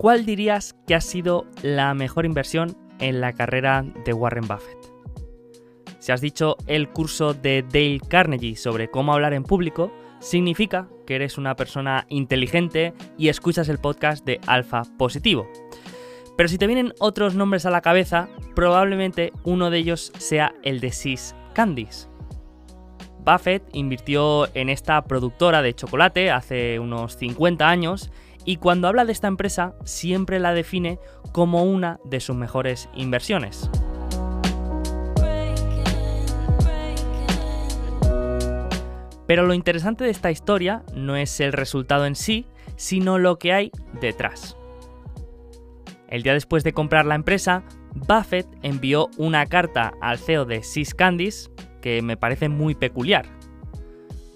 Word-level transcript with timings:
¿cuál 0.00 0.24
dirías 0.24 0.74
que 0.86 0.94
ha 0.94 1.00
sido 1.02 1.44
la 1.60 1.92
mejor 1.92 2.24
inversión 2.24 2.74
en 3.00 3.20
la 3.20 3.34
carrera 3.34 3.84
de 4.06 4.14
Warren 4.14 4.48
Buffett? 4.48 4.78
Si 5.98 6.10
has 6.10 6.22
dicho 6.22 6.56
el 6.66 6.88
curso 6.88 7.34
de 7.34 7.62
Dale 7.70 8.00
Carnegie 8.08 8.56
sobre 8.56 8.90
cómo 8.90 9.12
hablar 9.12 9.34
en 9.34 9.42
público, 9.42 9.92
significa 10.18 10.88
que 11.06 11.16
eres 11.16 11.36
una 11.36 11.54
persona 11.54 12.06
inteligente 12.08 12.94
y 13.18 13.28
escuchas 13.28 13.68
el 13.68 13.76
podcast 13.76 14.24
de 14.24 14.40
Alfa 14.46 14.84
Positivo. 14.96 15.46
Pero 16.34 16.48
si 16.48 16.56
te 16.56 16.66
vienen 16.66 16.94
otros 16.98 17.34
nombres 17.34 17.66
a 17.66 17.70
la 17.70 17.82
cabeza, 17.82 18.30
probablemente 18.54 19.34
uno 19.44 19.68
de 19.68 19.76
ellos 19.76 20.12
sea 20.16 20.54
el 20.62 20.80
de 20.80 20.92
Sis 20.92 21.34
Candies. 21.52 22.08
Buffett 23.22 23.68
invirtió 23.74 24.48
en 24.56 24.70
esta 24.70 25.04
productora 25.04 25.60
de 25.60 25.74
chocolate 25.74 26.30
hace 26.30 26.78
unos 26.78 27.16
50 27.16 27.68
años 27.68 28.10
y 28.44 28.56
cuando 28.56 28.88
habla 28.88 29.04
de 29.04 29.12
esta 29.12 29.28
empresa 29.28 29.74
siempre 29.84 30.38
la 30.38 30.54
define 30.54 30.98
como 31.32 31.64
una 31.64 32.00
de 32.04 32.20
sus 32.20 32.36
mejores 32.36 32.88
inversiones. 32.94 33.70
Pero 39.26 39.46
lo 39.46 39.54
interesante 39.54 40.02
de 40.02 40.10
esta 40.10 40.32
historia 40.32 40.82
no 40.92 41.14
es 41.14 41.38
el 41.38 41.52
resultado 41.52 42.04
en 42.04 42.16
sí, 42.16 42.46
sino 42.74 43.16
lo 43.18 43.38
que 43.38 43.52
hay 43.52 43.70
detrás. 44.00 44.56
El 46.08 46.24
día 46.24 46.32
después 46.32 46.64
de 46.64 46.72
comprar 46.72 47.06
la 47.06 47.14
empresa, 47.14 47.62
Buffett 47.94 48.48
envió 48.62 49.08
una 49.16 49.46
carta 49.46 49.92
al 50.00 50.18
CEO 50.18 50.46
de 50.46 50.64
Sis 50.64 50.94
Candies 50.94 51.50
que 51.80 52.02
me 52.02 52.16
parece 52.16 52.48
muy 52.48 52.74
peculiar. 52.74 53.26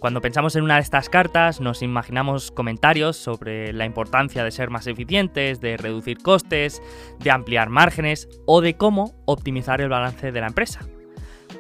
Cuando 0.05 0.21
pensamos 0.21 0.55
en 0.55 0.65
una 0.65 0.75
de 0.75 0.83
estas 0.83 1.09
cartas 1.09 1.63
nos 1.63 1.81
imaginamos 1.81 2.51
comentarios 2.51 3.17
sobre 3.17 3.73
la 3.73 3.87
importancia 3.87 4.45
de 4.45 4.51
ser 4.51 4.69
más 4.69 4.87
eficientes, 4.87 5.63
de 5.63 5.79
reducir 5.79 6.19
costes, 6.19 6.83
de 7.21 7.31
ampliar 7.31 7.71
márgenes 7.71 8.29
o 8.45 8.61
de 8.61 8.77
cómo 8.77 9.15
optimizar 9.25 9.81
el 9.81 9.89
balance 9.89 10.31
de 10.31 10.41
la 10.43 10.49
empresa. 10.49 10.81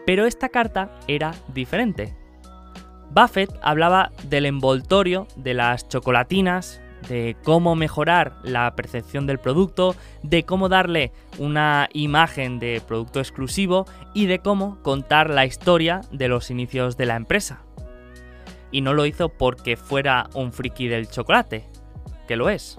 Pero 0.04 0.26
esta 0.26 0.50
carta 0.50 0.90
era 1.08 1.32
diferente. 1.54 2.14
Buffett 3.12 3.50
hablaba 3.62 4.12
del 4.24 4.44
envoltorio 4.44 5.26
de 5.36 5.54
las 5.54 5.88
chocolatinas, 5.88 6.82
de 7.08 7.38
cómo 7.44 7.76
mejorar 7.76 8.36
la 8.42 8.76
percepción 8.76 9.26
del 9.26 9.38
producto, 9.38 9.96
de 10.22 10.42
cómo 10.42 10.68
darle 10.68 11.12
una 11.38 11.88
imagen 11.94 12.58
de 12.58 12.82
producto 12.86 13.20
exclusivo 13.20 13.86
y 14.12 14.26
de 14.26 14.40
cómo 14.40 14.82
contar 14.82 15.30
la 15.30 15.46
historia 15.46 16.02
de 16.12 16.28
los 16.28 16.50
inicios 16.50 16.98
de 16.98 17.06
la 17.06 17.16
empresa. 17.16 17.64
Y 18.70 18.80
no 18.80 18.94
lo 18.94 19.06
hizo 19.06 19.28
porque 19.28 19.76
fuera 19.76 20.28
un 20.34 20.52
friki 20.52 20.88
del 20.88 21.08
chocolate, 21.08 21.68
que 22.26 22.36
lo 22.36 22.50
es. 22.50 22.78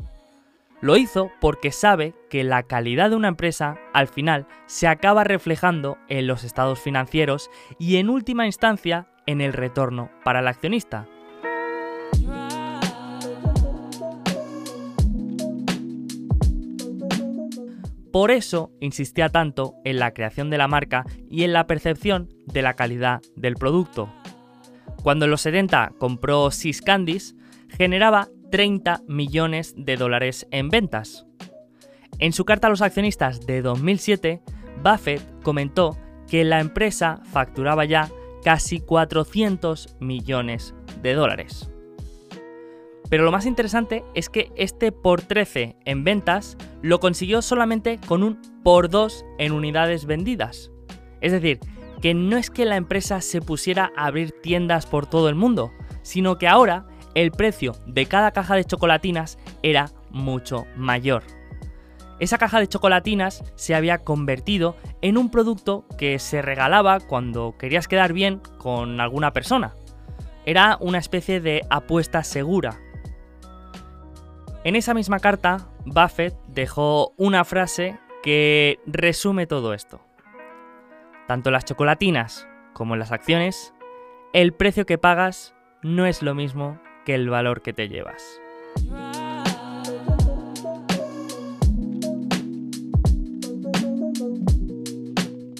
Lo 0.81 0.97
hizo 0.97 1.31
porque 1.39 1.71
sabe 1.71 2.13
que 2.29 2.43
la 2.43 2.63
calidad 2.63 3.09
de 3.09 3.15
una 3.15 3.29
empresa 3.29 3.77
al 3.93 4.07
final 4.07 4.45
se 4.65 4.87
acaba 4.87 5.23
reflejando 5.23 5.97
en 6.09 6.27
los 6.27 6.43
estados 6.43 6.79
financieros 6.79 7.49
y 7.79 7.97
en 7.97 8.09
última 8.09 8.45
instancia 8.45 9.07
en 9.25 9.41
el 9.41 9.53
retorno 9.53 10.11
para 10.23 10.41
el 10.41 10.47
accionista. 10.47 11.07
Por 18.15 18.31
eso 18.31 18.71
insistía 18.79 19.27
tanto 19.27 19.75
en 19.83 19.99
la 19.99 20.13
creación 20.13 20.49
de 20.49 20.57
la 20.57 20.69
marca 20.69 21.03
y 21.29 21.43
en 21.43 21.51
la 21.51 21.67
percepción 21.67 22.29
de 22.45 22.61
la 22.61 22.73
calidad 22.75 23.21
del 23.35 23.55
producto. 23.55 24.09
Cuando 25.05 25.25
en 25.25 25.31
los 25.31 25.41
70 25.41 25.93
compró 25.99 26.49
Sis 26.49 26.81
Candies, 26.81 27.35
generaba 27.69 28.27
30 28.49 29.03
millones 29.07 29.75
de 29.77 29.97
dólares 29.97 30.47
en 30.49 30.69
ventas. 30.69 31.27
En 32.17 32.33
su 32.33 32.43
carta 32.43 32.65
a 32.65 32.69
los 32.71 32.81
accionistas 32.81 33.45
de 33.45 33.61
2007, 33.61 34.41
Buffett 34.83 35.21
comentó 35.43 35.95
que 36.27 36.43
la 36.43 36.59
empresa 36.59 37.21
facturaba 37.31 37.85
ya 37.85 38.09
casi 38.43 38.79
400 38.79 39.95
millones 39.99 40.73
de 41.03 41.13
dólares. 41.13 41.69
Pero 43.07 43.25
lo 43.25 43.31
más 43.31 43.45
interesante 43.45 44.03
es 44.15 44.27
que 44.27 44.51
este 44.55 44.91
por 44.91 45.21
13 45.21 45.75
en 45.85 46.03
ventas 46.03 46.57
lo 46.81 46.99
consiguió 46.99 47.43
solamente 47.43 47.99
con 48.07 48.23
un 48.23 48.41
por 48.63 48.89
2 48.89 49.23
en 49.37 49.51
unidades 49.51 50.07
vendidas. 50.07 50.71
Es 51.21 51.31
decir, 51.31 51.59
que 52.01 52.13
no 52.13 52.37
es 52.37 52.49
que 52.49 52.65
la 52.65 52.75
empresa 52.75 53.21
se 53.21 53.41
pusiera 53.41 53.91
a 53.95 54.05
abrir 54.05 54.31
tiendas 54.41 54.85
por 54.85 55.07
todo 55.07 55.29
el 55.29 55.35
mundo, 55.35 55.71
sino 56.01 56.37
que 56.37 56.47
ahora 56.47 56.85
el 57.13 57.31
precio 57.31 57.75
de 57.85 58.05
cada 58.05 58.31
caja 58.31 58.55
de 58.55 58.65
chocolatinas 58.65 59.37
era 59.63 59.91
mucho 60.11 60.65
mayor 60.75 61.23
esa 62.19 62.37
caja 62.37 62.59
de 62.59 62.67
chocolatinas 62.67 63.43
se 63.55 63.75
había 63.75 63.99
convertido 63.99 64.75
en 65.01 65.17
un 65.17 65.29
producto 65.29 65.85
que 65.97 66.19
se 66.19 66.41
regalaba 66.41 66.99
cuando 66.99 67.55
querías 67.57 67.87
quedar 67.87 68.13
bien 68.13 68.41
con 68.57 69.01
alguna 69.01 69.33
persona. 69.33 69.75
Era 70.45 70.77
una 70.79 70.99
especie 70.99 71.41
de 71.41 71.61
apuesta 71.69 72.23
segura. 72.23 72.79
En 74.63 74.75
esa 74.75 74.93
misma 74.93 75.19
carta, 75.19 75.67
Buffett 75.85 76.35
dejó 76.47 77.13
una 77.17 77.43
frase 77.43 77.99
que 78.23 78.79
resume 78.85 79.45
todo 79.45 79.73
esto. 79.73 80.04
Tanto 81.27 81.49
las 81.49 81.65
chocolatinas 81.65 82.47
como 82.73 82.95
las 82.95 83.11
acciones, 83.11 83.73
el 84.33 84.53
precio 84.53 84.85
que 84.85 84.97
pagas 84.97 85.55
no 85.81 86.05
es 86.05 86.21
lo 86.21 86.35
mismo 86.35 86.79
que 87.03 87.15
el 87.15 87.29
valor 87.29 87.61
que 87.61 87.73
te 87.73 87.89
llevas. 87.89 88.39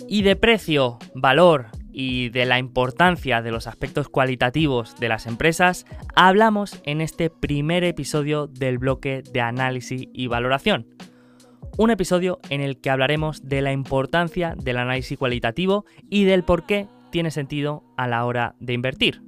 Y 0.08 0.22
de 0.22 0.36
precio, 0.36 1.00
valor 1.16 1.68
y 1.92 2.30
de 2.30 2.46
la 2.46 2.60
importancia 2.60 3.42
de 3.42 3.52
los 3.52 3.66
aspectos 3.66 4.08
cualitativos 4.08 4.96
de 5.00 5.10
las 5.10 5.26
empresas, 5.26 5.86
hablamos 6.16 6.80
en 6.86 7.02
este 7.02 7.30
primer 7.30 7.84
episodio 7.84 8.48
del 8.48 8.78
bloque 8.78 9.24
de 9.34 9.42
análisis 9.42 10.08
y 10.14 10.28
valoración. 10.28 10.88
Un 11.78 11.90
episodio 11.90 12.40
en 12.50 12.62
el 12.62 12.80
que 12.80 12.90
hablaremos 12.90 13.50
de 13.50 13.62
la 13.62 13.74
importancia 13.74 14.56
del 14.58 14.78
análisis 14.78 15.18
cualitativo 15.18 15.84
y 16.10 16.24
del 16.24 16.44
por 16.44 16.66
qué 16.66 16.88
tiene 17.10 17.32
sentido 17.32 17.84
a 17.98 18.08
la 18.08 18.24
hora 18.24 18.56
de 18.62 18.72
invertir. 18.72 19.22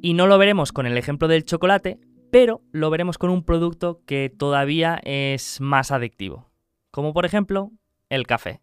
Y 0.00 0.14
no 0.14 0.28
lo 0.28 0.38
veremos 0.38 0.70
con 0.70 0.86
el 0.86 0.96
ejemplo 0.96 1.26
del 1.26 1.44
chocolate, 1.44 1.98
pero 2.30 2.60
lo 2.70 2.90
veremos 2.90 3.18
con 3.18 3.30
un 3.30 3.42
producto 3.42 4.02
que 4.06 4.30
todavía 4.30 5.00
es 5.02 5.60
más 5.60 5.90
adictivo, 5.90 6.48
como 6.92 7.12
por 7.12 7.26
ejemplo 7.26 7.72
el 8.08 8.24
café. 8.24 8.60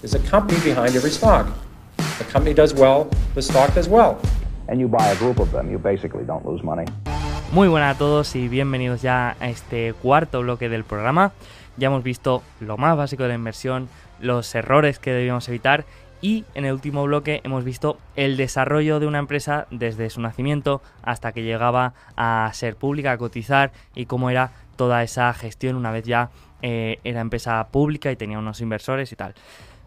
There's 0.00 0.14
a 0.14 0.30
company 0.30 0.58
behind 0.64 0.96
every 0.96 1.10
stock. 1.10 1.46
The 2.18 2.24
company 2.32 2.54
does 2.54 2.72
well, 2.72 3.06
the 3.34 3.42
stock 3.42 3.74
does 3.74 3.88
well. 3.88 4.16
And 4.66 4.80
you 4.80 4.88
buy 4.88 5.10
a 5.10 5.16
group 5.16 5.40
of 5.40 5.52
them, 5.52 5.70
you 5.70 5.78
basically 5.78 6.24
don't 6.24 6.46
lose 6.46 6.64
money. 6.64 6.86
Muy 7.54 7.68
buenas 7.68 7.94
a 7.94 7.98
todos 7.98 8.34
y 8.34 8.48
bienvenidos 8.48 9.00
ya 9.00 9.36
a 9.38 9.48
este 9.48 9.92
cuarto 9.92 10.40
bloque 10.40 10.68
del 10.68 10.82
programa. 10.82 11.30
Ya 11.76 11.86
hemos 11.86 12.02
visto 12.02 12.42
lo 12.58 12.76
más 12.76 12.96
básico 12.96 13.22
de 13.22 13.28
la 13.28 13.36
inversión, 13.36 13.88
los 14.18 14.52
errores 14.56 14.98
que 14.98 15.12
debíamos 15.12 15.48
evitar 15.48 15.84
y 16.20 16.44
en 16.54 16.64
el 16.64 16.72
último 16.72 17.04
bloque 17.04 17.42
hemos 17.44 17.62
visto 17.62 17.96
el 18.16 18.36
desarrollo 18.36 18.98
de 18.98 19.06
una 19.06 19.20
empresa 19.20 19.68
desde 19.70 20.10
su 20.10 20.20
nacimiento 20.20 20.82
hasta 21.04 21.30
que 21.30 21.44
llegaba 21.44 21.94
a 22.16 22.50
ser 22.54 22.74
pública, 22.74 23.12
a 23.12 23.18
cotizar 23.18 23.70
y 23.94 24.06
cómo 24.06 24.30
era 24.30 24.50
toda 24.74 25.04
esa 25.04 25.32
gestión 25.32 25.76
una 25.76 25.92
vez 25.92 26.04
ya 26.04 26.30
eh, 26.60 26.98
era 27.04 27.20
empresa 27.20 27.68
pública 27.70 28.10
y 28.10 28.16
tenía 28.16 28.40
unos 28.40 28.60
inversores 28.62 29.12
y 29.12 29.16
tal. 29.16 29.34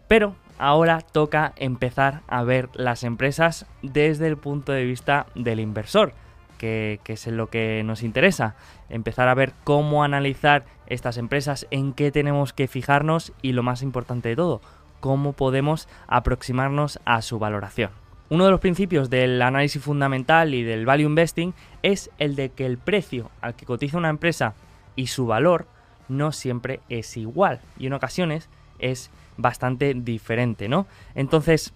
Pero 0.08 0.36
ahora 0.58 1.02
toca 1.02 1.52
empezar 1.56 2.22
a 2.28 2.44
ver 2.44 2.70
las 2.72 3.04
empresas 3.04 3.66
desde 3.82 4.26
el 4.26 4.38
punto 4.38 4.72
de 4.72 4.86
vista 4.86 5.26
del 5.34 5.60
inversor, 5.60 6.14
que, 6.58 7.00
es 7.06 7.26
lo 7.28 7.48
que 7.48 7.82
nos 7.84 8.02
interesa. 8.02 8.54
Empezar 8.90 9.28
a 9.28 9.34
ver 9.34 9.52
cómo 9.64 10.04
analizar 10.04 10.64
estas 10.86 11.16
empresas, 11.16 11.66
en 11.70 11.92
qué 11.92 12.10
tenemos 12.10 12.52
que 12.52 12.68
fijarnos 12.68 13.32
y 13.40 13.52
lo 13.52 13.62
más 13.62 13.82
importante 13.82 14.28
de 14.28 14.36
todo, 14.36 14.60
cómo 15.00 15.32
podemos 15.32 15.88
aproximarnos 16.06 17.00
a 17.04 17.22
su 17.22 17.38
valoración. 17.38 17.90
Uno 18.30 18.44
de 18.44 18.50
los 18.50 18.60
principios 18.60 19.08
del 19.08 19.40
análisis 19.40 19.82
fundamental 19.82 20.52
y 20.52 20.62
del 20.62 20.84
value 20.84 21.06
investing 21.06 21.54
es 21.82 22.10
el 22.18 22.36
de 22.36 22.50
que 22.50 22.66
el 22.66 22.76
precio 22.76 23.30
al 23.40 23.54
que 23.54 23.64
cotiza 23.64 23.96
una 23.96 24.10
empresa 24.10 24.54
y 24.96 25.06
su 25.06 25.26
valor 25.26 25.66
no 26.08 26.32
siempre 26.32 26.80
es 26.90 27.16
igual 27.16 27.60
y 27.78 27.86
en 27.86 27.94
ocasiones 27.94 28.50
es 28.78 29.10
bastante 29.38 29.94
diferente, 29.94 30.68
¿no? 30.68 30.86
Entonces, 31.14 31.72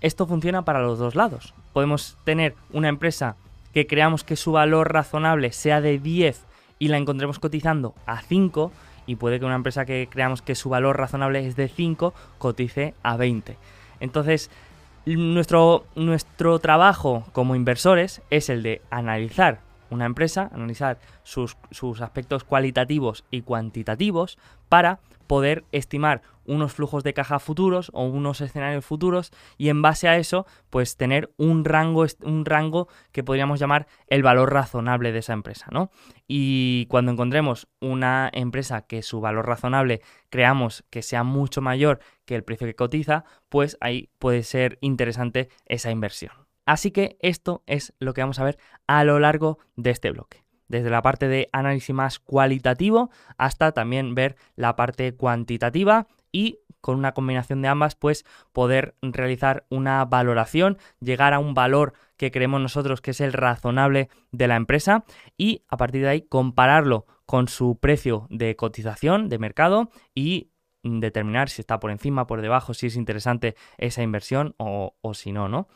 esto 0.00 0.26
funciona 0.26 0.64
para 0.64 0.80
los 0.80 0.98
dos 0.98 1.14
lados. 1.14 1.54
Podemos 1.72 2.16
tener 2.24 2.54
una 2.72 2.88
empresa 2.88 3.36
que 3.72 3.86
creamos 3.86 4.24
que 4.24 4.36
su 4.36 4.52
valor 4.52 4.92
razonable 4.92 5.52
sea 5.52 5.80
de 5.80 5.98
10 5.98 6.44
y 6.78 6.88
la 6.88 6.98
encontremos 6.98 7.38
cotizando 7.38 7.94
a 8.06 8.20
5 8.20 8.72
y 9.06 9.16
puede 9.16 9.38
que 9.38 9.46
una 9.46 9.54
empresa 9.54 9.84
que 9.84 10.08
creamos 10.10 10.42
que 10.42 10.54
su 10.54 10.68
valor 10.68 10.98
razonable 10.98 11.46
es 11.46 11.56
de 11.56 11.68
5 11.68 12.12
cotice 12.38 12.94
a 13.02 13.16
20. 13.16 13.56
Entonces, 14.00 14.50
nuestro, 15.06 15.86
nuestro 15.94 16.58
trabajo 16.58 17.24
como 17.32 17.54
inversores 17.54 18.22
es 18.30 18.48
el 18.50 18.62
de 18.62 18.82
analizar 18.90 19.60
una 19.90 20.04
empresa, 20.04 20.50
analizar 20.52 20.98
sus, 21.22 21.56
sus 21.70 22.00
aspectos 22.00 22.42
cualitativos 22.42 23.24
y 23.30 23.42
cuantitativos 23.42 24.36
para 24.68 24.98
poder 25.28 25.64
estimar 25.70 26.22
unos 26.46 26.72
flujos 26.72 27.04
de 27.04 27.14
caja 27.14 27.38
futuros 27.38 27.90
o 27.94 28.04
unos 28.04 28.40
escenarios 28.40 28.84
futuros 28.84 29.32
y 29.56 29.68
en 29.68 29.82
base 29.82 30.08
a 30.08 30.16
eso 30.16 30.46
pues 30.70 30.96
tener 30.96 31.32
un 31.36 31.64
rango, 31.64 32.06
un 32.22 32.44
rango 32.44 32.88
que 33.12 33.24
podríamos 33.24 33.60
llamar 33.60 33.86
el 34.08 34.22
valor 34.22 34.52
razonable 34.52 35.12
de 35.12 35.18
esa 35.18 35.32
empresa, 35.32 35.66
¿no? 35.70 35.90
Y 36.26 36.86
cuando 36.86 37.12
encontremos 37.12 37.68
una 37.80 38.30
empresa 38.32 38.82
que 38.82 39.02
su 39.02 39.20
valor 39.20 39.46
razonable 39.46 40.02
creamos 40.30 40.84
que 40.90 41.02
sea 41.02 41.22
mucho 41.22 41.60
mayor 41.60 42.00
que 42.24 42.34
el 42.34 42.44
precio 42.44 42.66
que 42.66 42.74
cotiza, 42.74 43.24
pues 43.48 43.76
ahí 43.80 44.10
puede 44.18 44.42
ser 44.42 44.78
interesante 44.80 45.48
esa 45.66 45.90
inversión. 45.90 46.32
Así 46.64 46.90
que 46.90 47.16
esto 47.20 47.62
es 47.66 47.94
lo 48.00 48.12
que 48.12 48.22
vamos 48.22 48.40
a 48.40 48.44
ver 48.44 48.58
a 48.88 49.04
lo 49.04 49.20
largo 49.20 49.58
de 49.76 49.90
este 49.90 50.10
bloque 50.10 50.46
desde 50.68 50.90
la 50.90 51.02
parte 51.02 51.28
de 51.28 51.48
análisis 51.52 51.94
más 51.94 52.18
cualitativo 52.18 53.10
hasta 53.38 53.72
también 53.72 54.14
ver 54.14 54.36
la 54.56 54.76
parte 54.76 55.14
cuantitativa 55.14 56.06
y 56.36 56.60
con 56.82 56.98
una 56.98 57.12
combinación 57.12 57.62
de 57.62 57.68
ambas 57.68 57.94
pues 57.94 58.26
poder 58.52 58.94
realizar 59.00 59.64
una 59.70 60.04
valoración, 60.04 60.76
llegar 61.00 61.32
a 61.32 61.38
un 61.38 61.54
valor 61.54 61.94
que 62.18 62.30
creemos 62.30 62.60
nosotros 62.60 63.00
que 63.00 63.12
es 63.12 63.22
el 63.22 63.32
razonable 63.32 64.10
de 64.32 64.46
la 64.46 64.56
empresa 64.56 65.06
y 65.38 65.64
a 65.66 65.78
partir 65.78 66.02
de 66.02 66.08
ahí 66.10 66.22
compararlo 66.22 67.06
con 67.24 67.48
su 67.48 67.78
precio 67.80 68.26
de 68.28 68.54
cotización 68.54 69.30
de 69.30 69.38
mercado 69.38 69.90
y 70.14 70.50
determinar 70.82 71.48
si 71.48 71.62
está 71.62 71.80
por 71.80 71.90
encima, 71.90 72.26
por 72.26 72.42
debajo, 72.42 72.74
si 72.74 72.88
es 72.88 72.96
interesante 72.96 73.56
esa 73.78 74.02
inversión 74.02 74.54
o, 74.58 74.94
o 75.00 75.14
si 75.14 75.32
no, 75.32 75.48
¿no? 75.48 75.68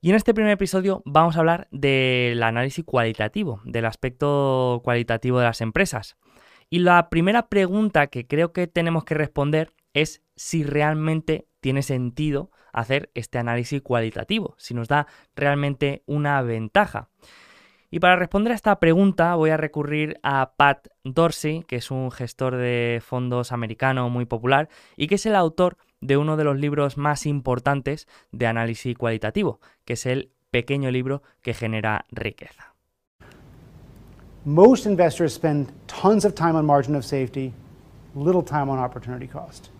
Y 0.00 0.10
en 0.10 0.16
este 0.16 0.32
primer 0.32 0.52
episodio 0.52 1.02
vamos 1.04 1.36
a 1.36 1.40
hablar 1.40 1.66
del 1.72 2.40
análisis 2.44 2.84
cualitativo, 2.84 3.60
del 3.64 3.84
aspecto 3.84 4.80
cualitativo 4.84 5.40
de 5.40 5.46
las 5.46 5.60
empresas. 5.60 6.16
Y 6.72 6.78
la 6.78 7.10
primera 7.10 7.48
pregunta 7.50 8.06
que 8.06 8.26
creo 8.26 8.54
que 8.54 8.66
tenemos 8.66 9.04
que 9.04 9.12
responder 9.12 9.74
es 9.92 10.22
si 10.36 10.64
realmente 10.64 11.46
tiene 11.60 11.82
sentido 11.82 12.50
hacer 12.72 13.10
este 13.12 13.36
análisis 13.36 13.82
cualitativo, 13.82 14.54
si 14.56 14.72
nos 14.72 14.88
da 14.88 15.06
realmente 15.36 16.02
una 16.06 16.40
ventaja. 16.40 17.10
Y 17.90 18.00
para 18.00 18.16
responder 18.16 18.52
a 18.52 18.54
esta 18.54 18.80
pregunta 18.80 19.34
voy 19.34 19.50
a 19.50 19.58
recurrir 19.58 20.18
a 20.22 20.54
Pat 20.56 20.88
Dorsey, 21.04 21.62
que 21.64 21.76
es 21.76 21.90
un 21.90 22.10
gestor 22.10 22.56
de 22.56 23.02
fondos 23.04 23.52
americano 23.52 24.08
muy 24.08 24.24
popular 24.24 24.70
y 24.96 25.08
que 25.08 25.16
es 25.16 25.26
el 25.26 25.36
autor 25.36 25.76
de 26.00 26.16
uno 26.16 26.38
de 26.38 26.44
los 26.44 26.58
libros 26.58 26.96
más 26.96 27.26
importantes 27.26 28.08
de 28.30 28.46
análisis 28.46 28.96
cualitativo, 28.96 29.60
que 29.84 29.92
es 29.92 30.06
el 30.06 30.32
pequeño 30.50 30.90
libro 30.90 31.22
que 31.42 31.52
genera 31.52 32.06
riqueza. 32.10 32.71
Most 34.44 34.86
investors 34.86 35.32
spend 35.32 35.72
tons 35.86 36.24
of 36.24 36.34
time 36.34 36.56
on 36.56 36.66
margin 36.66 36.96
of 36.96 37.04
safety, 37.04 37.52
little 38.16 38.42
time 38.42 38.68
on 38.68 38.78
opportunity 38.78 39.28
cost. 39.28 39.70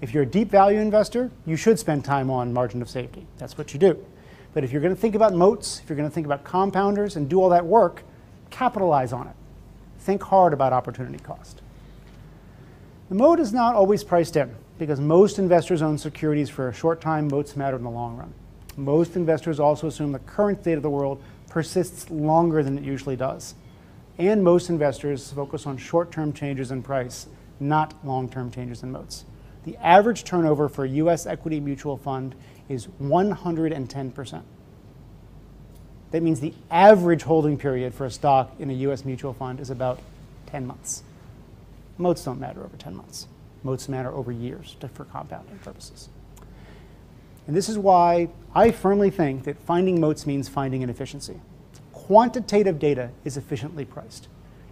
If 0.00 0.14
you're 0.14 0.22
a 0.22 0.26
deep 0.26 0.50
value 0.50 0.80
investor, 0.80 1.30
you 1.44 1.56
should 1.56 1.78
spend 1.78 2.06
time 2.06 2.30
on 2.30 2.54
margin 2.54 2.80
of 2.80 2.88
safety. 2.88 3.26
That's 3.36 3.58
what 3.58 3.74
you 3.74 3.80
do. 3.80 4.02
But 4.54 4.64
if 4.64 4.72
you're 4.72 4.80
going 4.80 4.94
to 4.94 5.00
think 5.00 5.14
about 5.14 5.34
moats, 5.34 5.80
if 5.82 5.90
you're 5.90 5.96
going 5.96 6.08
to 6.08 6.14
think 6.14 6.24
about 6.24 6.42
compounders 6.42 7.16
and 7.16 7.28
do 7.28 7.38
all 7.38 7.50
that 7.50 7.66
work, 7.66 8.02
capitalize 8.48 9.12
on 9.12 9.26
it. 9.26 9.34
Think 9.98 10.22
hard 10.22 10.54
about 10.54 10.72
opportunity 10.72 11.18
cost. 11.18 11.60
The 13.10 13.14
moat 13.14 13.40
is 13.40 13.52
not 13.52 13.74
always 13.74 14.04
priced 14.04 14.36
in 14.36 14.54
because 14.78 15.00
most 15.00 15.38
investors 15.38 15.82
own 15.82 15.98
securities 15.98 16.48
for 16.48 16.68
a 16.68 16.72
short 16.72 17.02
time, 17.02 17.28
moats 17.28 17.56
matter 17.56 17.76
in 17.76 17.82
the 17.82 17.90
long 17.90 18.16
run. 18.16 18.32
Most 18.78 19.16
investors 19.16 19.60
also 19.60 19.86
assume 19.88 20.12
the 20.12 20.18
current 20.20 20.62
state 20.62 20.74
of 20.74 20.82
the 20.82 20.88
world 20.88 21.22
persists 21.50 22.08
longer 22.10 22.62
than 22.62 22.78
it 22.78 22.84
usually 22.84 23.16
does. 23.16 23.54
And 24.18 24.42
most 24.42 24.68
investors 24.68 25.32
focus 25.32 25.64
on 25.66 25.76
short 25.76 26.10
term 26.10 26.32
changes 26.32 26.72
in 26.72 26.82
price, 26.82 27.28
not 27.60 27.94
long 28.04 28.28
term 28.28 28.50
changes 28.50 28.82
in 28.82 28.90
moats. 28.90 29.24
The 29.64 29.76
average 29.76 30.24
turnover 30.24 30.68
for 30.68 30.84
a 30.84 30.88
US 30.88 31.26
equity 31.26 31.60
mutual 31.60 31.96
fund 31.96 32.34
is 32.68 32.88
110%. 33.00 34.42
That 36.10 36.22
means 36.22 36.40
the 36.40 36.54
average 36.70 37.22
holding 37.22 37.58
period 37.58 37.94
for 37.94 38.06
a 38.06 38.10
stock 38.10 38.52
in 38.58 38.70
a 38.70 38.74
US 38.74 39.04
mutual 39.04 39.34
fund 39.34 39.60
is 39.60 39.70
about 39.70 40.00
10 40.46 40.66
months. 40.66 41.02
Moats 41.96 42.24
don't 42.24 42.40
matter 42.40 42.64
over 42.64 42.76
10 42.76 42.96
months. 42.96 43.28
Moats 43.62 43.88
matter 43.88 44.10
over 44.12 44.32
years 44.32 44.76
to, 44.80 44.88
for 44.88 45.04
compounding 45.04 45.58
purposes. 45.58 46.08
And 47.46 47.56
this 47.56 47.68
is 47.68 47.78
why 47.78 48.28
I 48.54 48.70
firmly 48.70 49.10
think 49.10 49.44
that 49.44 49.58
finding 49.60 50.00
moats 50.00 50.26
means 50.26 50.48
finding 50.48 50.82
an 50.82 50.90
efficiency. 50.90 51.40
Quantitative 52.08 52.78
data 52.78 53.10
is 53.26 53.36
efficiently 53.36 53.84
priced. 53.84 54.28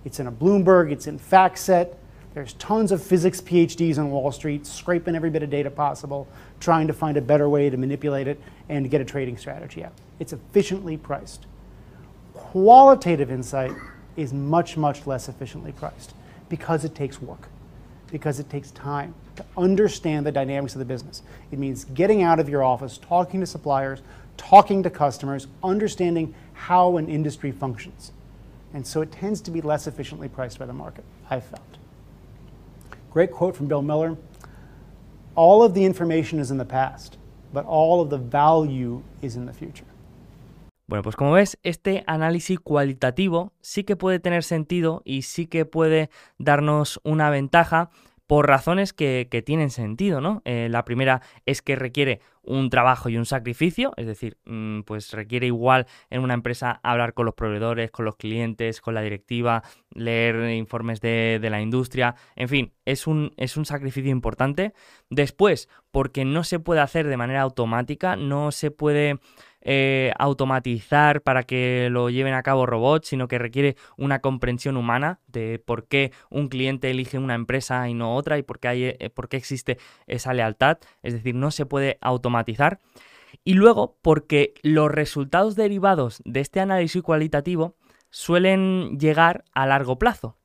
It's 0.06 0.18
in 0.18 0.26
a 0.26 0.32
Bloomberg, 0.32 0.90
it's 0.90 1.06
in 1.06 1.18
FactSet. 1.18 1.94
There's 2.32 2.54
tons 2.54 2.92
of 2.92 3.02
physics 3.02 3.42
PhDs 3.42 3.98
on 3.98 4.10
Wall 4.10 4.32
Street 4.32 4.66
scraping 4.66 5.14
every 5.14 5.28
bit 5.28 5.42
of 5.42 5.50
data 5.50 5.70
possible, 5.70 6.26
trying 6.60 6.86
to 6.86 6.94
find 6.94 7.18
a 7.18 7.20
better 7.20 7.46
way 7.46 7.68
to 7.68 7.76
manipulate 7.76 8.26
it 8.26 8.40
and 8.70 8.90
get 8.90 9.02
a 9.02 9.04
trading 9.04 9.36
strategy 9.36 9.84
out. 9.84 9.92
It's 10.18 10.32
efficiently 10.32 10.96
priced. 10.96 11.44
Qualitative 12.32 13.30
insight 13.30 13.72
is 14.16 14.32
much, 14.32 14.78
much 14.78 15.06
less 15.06 15.28
efficiently 15.28 15.72
priced 15.72 16.14
because 16.48 16.86
it 16.86 16.94
takes 16.94 17.20
work 17.20 17.50
because 18.10 18.38
it 18.38 18.48
takes 18.48 18.70
time 18.70 19.14
to 19.34 19.44
understand 19.56 20.24
the 20.24 20.32
dynamics 20.32 20.74
of 20.74 20.78
the 20.78 20.84
business. 20.84 21.22
It 21.50 21.58
means 21.58 21.84
getting 21.84 22.22
out 22.22 22.38
of 22.38 22.48
your 22.48 22.62
office, 22.62 22.98
talking 22.98 23.40
to 23.40 23.46
suppliers, 23.46 24.00
talking 24.36 24.82
to 24.82 24.90
customers, 24.90 25.46
understanding 25.62 26.34
how 26.56 26.96
an 26.96 27.08
industry 27.08 27.52
functions. 27.52 28.12
And 28.74 28.86
so 28.86 29.00
it 29.00 29.12
tends 29.12 29.40
to 29.42 29.50
be 29.50 29.60
less 29.60 29.86
efficiently 29.86 30.28
priced 30.28 30.58
by 30.58 30.66
the 30.66 30.72
market, 30.72 31.04
I've 31.30 31.44
found. 31.44 31.78
Great 33.10 33.30
quote 33.30 33.56
from 33.56 33.66
Bill 33.66 33.82
Miller 33.82 34.16
All 35.34 35.62
of 35.62 35.74
the 35.74 35.84
information 35.84 36.38
is 36.38 36.50
in 36.50 36.58
the 36.58 36.64
past, 36.64 37.16
but 37.52 37.64
all 37.66 38.00
of 38.00 38.10
the 38.10 38.18
value 38.18 39.02
is 39.22 39.36
in 39.36 39.46
the 39.46 39.52
future. 39.52 39.86
Bueno, 40.88 41.02
pues 41.02 41.16
como 41.16 41.32
ves, 41.32 41.58
este 41.64 42.04
análisis 42.06 42.60
cualitativo 42.60 43.52
sí 43.60 43.82
que 43.82 43.96
puede 43.96 44.20
tener 44.20 44.44
sentido 44.44 45.02
y 45.04 45.22
sí 45.22 45.48
que 45.48 45.64
puede 45.64 46.10
darnos 46.38 47.00
una 47.02 47.28
ventaja 47.28 47.90
por 48.26 48.48
razones 48.48 48.92
que, 48.92 49.26
tienen 49.44 49.70
sentido, 49.70 50.20
¿no? 50.20 50.42
Eh, 50.44 50.68
la 50.70 50.84
primera 50.84 51.22
es 51.44 51.62
que 51.62 51.76
requiere 51.76 52.20
un 52.42 52.70
trabajo 52.70 53.08
y 53.08 53.16
un 53.16 53.26
sacrificio, 53.26 53.92
es 53.96 54.06
decir, 54.06 54.38
mm, 54.46 54.80
pues 54.82 55.12
requiere 55.12 55.46
igual 55.46 55.86
en 56.10 56.22
una 56.22 56.34
empresa 56.34 56.80
hablar 56.82 57.12
con 57.14 57.26
los 57.26 57.34
proveedores, 57.34 57.90
con 57.90 58.04
los 58.04 58.16
clientes, 58.16 58.80
con 58.80 58.94
la 58.94 59.02
directiva, 59.02 59.62
leer 59.92 60.50
informes 60.50 61.00
de, 61.00 61.38
de 61.40 61.50
la 61.50 61.60
industria, 61.60 62.14
en 62.34 62.48
fin, 62.48 62.72
es 62.84 63.06
un, 63.06 63.32
es 63.36 63.56
un 63.56 63.66
sacrificio 63.66 64.10
importante. 64.10 64.72
Después, 65.10 65.68
porque 65.90 66.24
no 66.24 66.44
se 66.44 66.58
puede 66.58 66.80
hacer 66.80 67.06
de 67.06 67.16
manera 67.16 67.42
automática, 67.42 68.16
no 68.16 68.52
se 68.52 68.70
puede 68.70 69.18
eh, 69.68 70.12
automatizar 70.16 71.22
para 71.22 71.42
que 71.42 71.88
lo 71.90 72.08
lleven 72.08 72.34
a 72.34 72.44
cabo 72.44 72.66
robots, 72.66 73.08
sino 73.08 73.26
que 73.26 73.36
requiere 73.36 73.74
una 73.96 74.20
comprensión 74.20 74.76
humana 74.76 75.18
de 75.26 75.58
por 75.58 75.88
qué 75.88 76.12
un 76.30 76.46
cliente 76.46 76.88
elige 76.88 77.18
una 77.18 77.34
empresa 77.34 77.88
y 77.88 77.94
no 77.94 78.14
otra 78.14 78.38
y 78.38 78.44
por 78.44 78.60
qué, 78.60 78.68
hay, 78.68 78.84
eh, 78.84 79.10
por 79.12 79.28
qué 79.28 79.36
existe 79.36 79.78
esa 80.06 80.32
lealtad. 80.32 80.78
Es 81.02 81.14
decir, 81.14 81.34
no 81.34 81.50
se 81.50 81.66
puede 81.66 81.98
automatizar. 82.00 82.78
Y 83.42 83.54
luego, 83.54 83.98
porque 84.02 84.54
los 84.62 84.88
resultados 84.88 85.56
derivados 85.56 86.22
de 86.24 86.40
este 86.40 86.60
análisis 86.60 87.02
cualitativo 87.02 87.74
suelen 88.08 89.00
llegar 89.00 89.42
a 89.52 89.66
largo 89.66 89.98
plazo. 89.98 90.36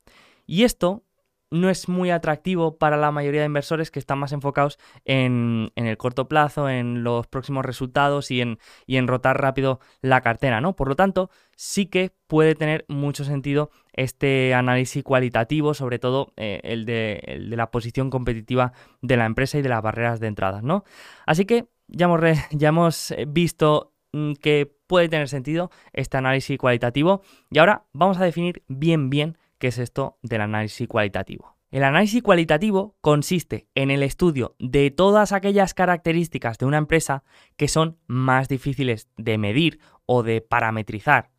Y 0.46 0.64
esto 0.64 1.04
no 1.52 1.68
es 1.68 1.88
muy 1.88 2.10
atractivo 2.10 2.78
para 2.78 2.96
la 2.96 3.12
mayoría 3.12 3.40
de 3.40 3.46
inversores 3.46 3.90
que 3.90 3.98
están 3.98 4.18
más 4.18 4.32
enfocados 4.32 4.78
en, 5.04 5.70
el 5.76 5.96
corto 5.98 6.26
plazo, 6.26 6.68
en 6.68 7.04
los 7.04 7.26
próximos 7.26 7.64
resultados 7.64 8.30
y 8.30 8.40
en, 8.40 8.58
en, 8.86 9.06
rotar 9.06 9.40
rápido 9.40 9.78
la 10.00 10.22
cartera, 10.22 10.60
¿no? 10.60 10.74
Por 10.74 10.88
lo 10.88 10.96
tanto, 10.96 11.30
sí 11.54 11.86
que 11.86 12.12
puede 12.26 12.54
tener 12.54 12.86
mucho 12.88 13.24
sentido 13.24 13.70
este 13.92 14.54
análisis 14.54 15.04
cualitativo, 15.04 15.74
sobre 15.74 15.98
todo 15.98 16.32
eh, 16.36 16.60
el, 16.64 16.86
de, 16.86 17.22
el, 17.26 17.50
de, 17.50 17.56
la 17.56 17.70
posición 17.70 18.08
competitiva 18.08 18.72
de 19.02 19.18
la 19.18 19.26
empresa 19.26 19.58
y 19.58 19.62
de 19.62 19.68
las 19.68 19.82
barreras 19.82 20.20
de 20.20 20.28
entrada, 20.28 20.62
¿no? 20.62 20.84
Así 21.26 21.44
que 21.44 21.66
ya 21.86 22.06
hemos, 22.06 22.20
ya 22.50 22.68
hemos 22.68 23.10
eh, 23.10 23.26
visto 23.28 23.92
mm, 24.12 24.32
que 24.34 24.74
puede 24.86 25.10
tener 25.10 25.28
sentido 25.28 25.70
este 25.92 26.16
análisis 26.16 26.56
cualitativo 26.56 27.20
y 27.50 27.58
ahora 27.58 27.84
vamos 27.92 28.18
a 28.18 28.24
definir 28.24 28.62
bien 28.68 29.10
bien 29.10 29.36
¿Qué 29.62 29.68
es 29.68 29.78
esto 29.78 30.18
del 30.22 30.40
análisis 30.40 30.88
cualitativo? 30.88 31.56
El 31.70 31.84
análisis 31.84 32.20
cualitativo 32.20 32.96
consiste 33.00 33.68
en 33.76 33.92
el 33.92 34.02
estudio 34.02 34.56
de 34.58 34.90
todas 34.90 35.30
aquellas 35.30 35.72
características 35.72 36.58
de 36.58 36.66
una 36.66 36.78
empresa 36.78 37.22
que 37.56 37.68
son 37.68 37.96
más 38.08 38.48
difíciles 38.48 39.06
de 39.16 39.38
medir 39.38 39.78
o 40.04 40.24
de 40.24 40.40
parametrizar. 40.40 41.30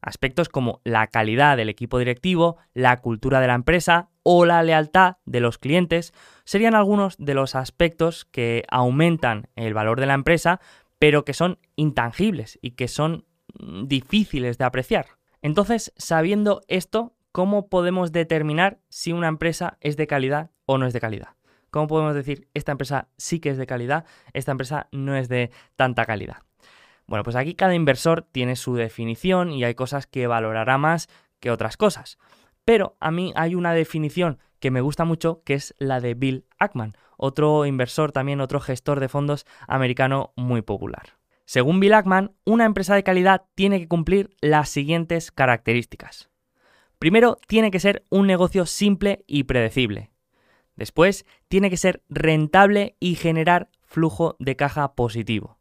Aspectos 0.00 0.48
como 0.48 0.80
la 0.82 1.06
calidad 1.06 1.56
del 1.56 1.68
equipo 1.68 2.00
directivo, 2.00 2.56
la 2.74 3.00
cultura 3.00 3.38
de 3.38 3.46
la 3.46 3.54
empresa 3.54 4.10
o 4.24 4.44
la 4.44 4.60
lealtad 4.64 5.18
de 5.24 5.38
los 5.38 5.58
clientes 5.58 6.12
serían 6.42 6.74
algunos 6.74 7.16
de 7.16 7.34
los 7.34 7.54
aspectos 7.54 8.24
que 8.24 8.64
aumentan 8.72 9.46
el 9.54 9.72
valor 9.72 10.00
de 10.00 10.06
la 10.06 10.14
empresa, 10.14 10.60
pero 10.98 11.24
que 11.24 11.32
son 11.32 11.60
intangibles 11.76 12.58
y 12.60 12.72
que 12.72 12.88
son 12.88 13.24
mm, 13.56 13.86
difíciles 13.86 14.58
de 14.58 14.64
apreciar. 14.64 15.06
Entonces, 15.42 15.92
sabiendo 15.96 16.62
esto, 16.66 17.14
¿cómo 17.32 17.68
podemos 17.68 18.12
determinar 18.12 18.78
si 18.88 19.12
una 19.12 19.28
empresa 19.28 19.78
es 19.80 19.96
de 19.96 20.06
calidad 20.06 20.50
o 20.66 20.78
no 20.78 20.86
es 20.86 20.92
de 20.92 21.00
calidad? 21.00 21.34
¿Cómo 21.70 21.88
podemos 21.88 22.14
decir 22.14 22.48
esta 22.52 22.72
empresa 22.72 23.08
sí 23.16 23.40
que 23.40 23.48
es 23.48 23.56
de 23.56 23.66
calidad, 23.66 24.04
esta 24.34 24.52
empresa 24.52 24.88
no 24.92 25.16
es 25.16 25.28
de 25.28 25.50
tanta 25.74 26.04
calidad? 26.04 26.42
Bueno, 27.06 27.24
pues 27.24 27.34
aquí 27.34 27.54
cada 27.54 27.74
inversor 27.74 28.22
tiene 28.30 28.56
su 28.56 28.74
definición 28.74 29.50
y 29.52 29.64
hay 29.64 29.74
cosas 29.74 30.06
que 30.06 30.26
valorará 30.26 30.78
más 30.78 31.08
que 31.40 31.50
otras 31.50 31.76
cosas. 31.76 32.18
Pero 32.64 32.96
a 33.00 33.10
mí 33.10 33.32
hay 33.34 33.54
una 33.54 33.72
definición 33.72 34.38
que 34.60 34.70
me 34.70 34.80
gusta 34.80 35.04
mucho, 35.04 35.42
que 35.44 35.54
es 35.54 35.74
la 35.78 36.00
de 36.00 36.14
Bill 36.14 36.46
Ackman, 36.58 36.96
otro 37.16 37.66
inversor 37.66 38.12
también, 38.12 38.40
otro 38.40 38.60
gestor 38.60 39.00
de 39.00 39.08
fondos 39.08 39.46
americano 39.66 40.32
muy 40.36 40.62
popular. 40.62 41.18
Según 41.44 41.80
Bill 41.80 41.94
Ackman, 41.94 42.32
una 42.44 42.64
empresa 42.66 42.94
de 42.94 43.02
calidad 43.02 43.46
tiene 43.54 43.80
que 43.80 43.88
cumplir 43.88 44.36
las 44.40 44.68
siguientes 44.68 45.32
características. 45.32 46.31
Primero, 47.02 47.36
tiene 47.48 47.72
que 47.72 47.80
ser 47.80 48.04
un 48.10 48.28
negocio 48.28 48.64
simple 48.64 49.24
y 49.26 49.42
predecible. 49.42 50.12
Después, 50.76 51.26
tiene 51.48 51.68
que 51.68 51.76
ser 51.76 52.04
rentable 52.08 52.94
y 53.00 53.16
generar 53.16 53.70
flujo 53.82 54.36
de 54.38 54.54
caja 54.54 54.94
positivo. 54.94 55.58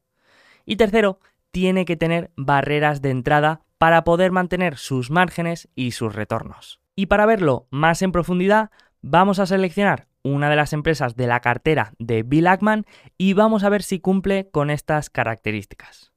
Y 0.67 0.75
tercero, 0.75 1.19
tiene 1.49 1.85
que 1.85 1.97
tener 1.97 2.29
barreras 2.35 3.01
de 3.01 3.09
entrada 3.09 3.63
para 3.79 4.03
poder 4.03 4.31
mantener 4.31 4.77
sus 4.77 5.09
márgenes 5.09 5.67
y 5.73 5.93
sus 5.93 6.13
retornos. 6.13 6.79
Y 6.95 7.07
para 7.07 7.25
verlo 7.25 7.65
más 7.71 8.03
en 8.03 8.11
profundidad, 8.11 8.69
vamos 9.01 9.39
a 9.39 9.47
seleccionar 9.47 10.09
una 10.21 10.47
de 10.47 10.57
las 10.57 10.73
empresas 10.73 11.15
de 11.15 11.25
la 11.25 11.39
cartera 11.39 11.93
de 11.97 12.21
Bill 12.21 12.45
Ackman 12.45 12.85
y 13.17 13.33
vamos 13.33 13.63
a 13.63 13.69
ver 13.69 13.81
si 13.81 13.99
cumple 13.99 14.51
con 14.51 14.69
estas 14.69 15.09
características. 15.09 16.10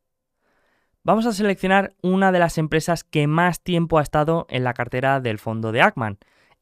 Vamos 1.06 1.26
a 1.26 1.32
seleccionar 1.32 1.92
una 2.00 2.32
de 2.32 2.38
las 2.38 2.56
empresas 2.56 3.04
que 3.04 3.26
más 3.26 3.60
tiempo 3.60 3.98
ha 3.98 4.02
estado 4.02 4.46
en 4.48 4.64
la 4.64 4.72
cartera 4.72 5.20
del 5.20 5.38
fondo 5.38 5.70
de 5.70 5.82
Ackman, 5.82 6.16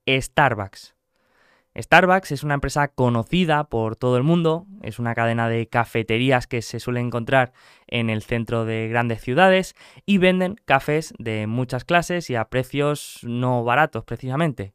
Starbucks. 0.04 0.96
Starbucks 1.78 2.32
es 2.32 2.42
una 2.42 2.54
empresa 2.54 2.88
conocida 2.88 3.62
por 3.62 3.94
todo 3.94 4.16
el 4.16 4.24
mundo, 4.24 4.66
es 4.82 4.98
una 4.98 5.14
cadena 5.14 5.48
de 5.48 5.68
cafeterías 5.68 6.48
que 6.48 6.60
se 6.60 6.80
suele 6.80 6.98
encontrar 6.98 7.52
en 7.86 8.10
el 8.10 8.22
centro 8.22 8.64
de 8.64 8.88
grandes 8.88 9.20
ciudades 9.20 9.76
y 10.06 10.18
venden 10.18 10.56
cafés 10.64 11.14
de 11.20 11.46
muchas 11.46 11.84
clases 11.84 12.28
y 12.28 12.34
a 12.34 12.46
precios 12.46 13.20
no 13.22 13.62
baratos 13.62 14.02
precisamente. 14.02 14.74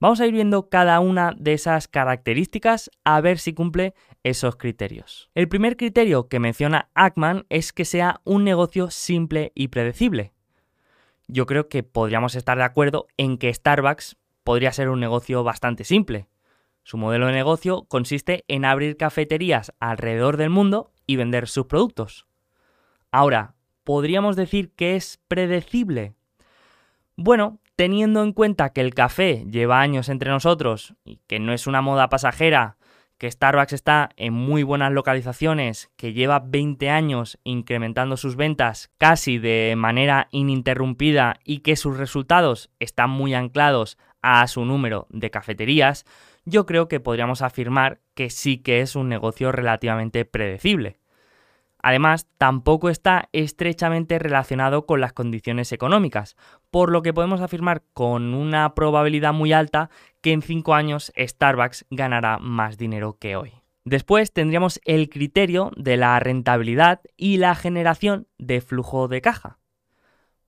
Vamos 0.00 0.20
a 0.20 0.26
ir 0.26 0.32
viendo 0.32 0.68
cada 0.68 1.00
una 1.00 1.32
de 1.36 1.52
esas 1.52 1.88
características 1.88 2.90
a 3.04 3.20
ver 3.20 3.38
si 3.38 3.54
cumple 3.54 3.94
esos 4.22 4.56
criterios. 4.56 5.30
El 5.34 5.48
primer 5.48 5.76
criterio 5.76 6.28
que 6.28 6.40
menciona 6.40 6.90
Ackman 6.94 7.46
es 7.48 7.72
que 7.72 7.84
sea 7.84 8.20
un 8.24 8.44
negocio 8.44 8.90
simple 8.90 9.52
y 9.54 9.68
predecible. 9.68 10.32
Yo 11.26 11.46
creo 11.46 11.68
que 11.68 11.82
podríamos 11.82 12.34
estar 12.34 12.58
de 12.58 12.64
acuerdo 12.64 13.06
en 13.16 13.38
que 13.38 13.52
Starbucks 13.52 14.16
podría 14.42 14.72
ser 14.72 14.90
un 14.90 15.00
negocio 15.00 15.42
bastante 15.42 15.84
simple. 15.84 16.28
Su 16.82 16.98
modelo 16.98 17.26
de 17.26 17.32
negocio 17.32 17.84
consiste 17.88 18.44
en 18.46 18.66
abrir 18.66 18.96
cafeterías 18.98 19.72
alrededor 19.80 20.36
del 20.36 20.50
mundo 20.50 20.92
y 21.06 21.16
vender 21.16 21.48
sus 21.48 21.66
productos. 21.66 22.26
Ahora, 23.10 23.54
¿podríamos 23.84 24.36
decir 24.36 24.72
que 24.74 24.96
es 24.96 25.18
predecible? 25.28 26.14
Bueno, 27.16 27.60
teniendo 27.76 28.22
en 28.22 28.32
cuenta 28.32 28.70
que 28.70 28.80
el 28.80 28.94
café 28.94 29.44
lleva 29.50 29.80
años 29.80 30.08
entre 30.08 30.30
nosotros 30.30 30.94
y 31.04 31.20
que 31.26 31.40
no 31.40 31.52
es 31.52 31.66
una 31.66 31.82
moda 31.82 32.08
pasajera, 32.08 32.76
que 33.18 33.30
Starbucks 33.30 33.72
está 33.72 34.10
en 34.16 34.32
muy 34.32 34.62
buenas 34.62 34.92
localizaciones, 34.92 35.90
que 35.96 36.12
lleva 36.12 36.40
20 36.44 36.90
años 36.90 37.38
incrementando 37.44 38.16
sus 38.16 38.36
ventas 38.36 38.90
casi 38.98 39.38
de 39.38 39.74
manera 39.76 40.28
ininterrumpida 40.30 41.38
y 41.44 41.60
que 41.60 41.76
sus 41.76 41.96
resultados 41.96 42.70
están 42.80 43.10
muy 43.10 43.34
anclados 43.34 43.98
a 44.20 44.46
su 44.48 44.64
número 44.64 45.06
de 45.10 45.30
cafeterías, 45.30 46.04
yo 46.44 46.66
creo 46.66 46.88
que 46.88 47.00
podríamos 47.00 47.42
afirmar 47.42 48.00
que 48.14 48.30
sí 48.30 48.58
que 48.58 48.80
es 48.80 48.96
un 48.96 49.08
negocio 49.08 49.52
relativamente 49.52 50.24
predecible. 50.24 50.98
Además, 51.86 52.26
tampoco 52.38 52.88
está 52.88 53.28
estrechamente 53.32 54.18
relacionado 54.18 54.86
con 54.86 55.02
las 55.02 55.12
condiciones 55.12 55.70
económicas, 55.70 56.34
por 56.70 56.90
lo 56.90 57.02
que 57.02 57.12
podemos 57.12 57.42
afirmar 57.42 57.82
con 57.92 58.32
una 58.32 58.74
probabilidad 58.74 59.34
muy 59.34 59.52
alta 59.52 59.90
que 60.22 60.32
en 60.32 60.40
5 60.40 60.72
años 60.72 61.12
Starbucks 61.14 61.84
ganará 61.90 62.38
más 62.38 62.78
dinero 62.78 63.18
que 63.20 63.36
hoy. 63.36 63.52
Después 63.84 64.32
tendríamos 64.32 64.80
el 64.86 65.10
criterio 65.10 65.72
de 65.76 65.98
la 65.98 66.18
rentabilidad 66.20 67.02
y 67.18 67.36
la 67.36 67.54
generación 67.54 68.28
de 68.38 68.62
flujo 68.62 69.06
de 69.06 69.20
caja. 69.20 69.58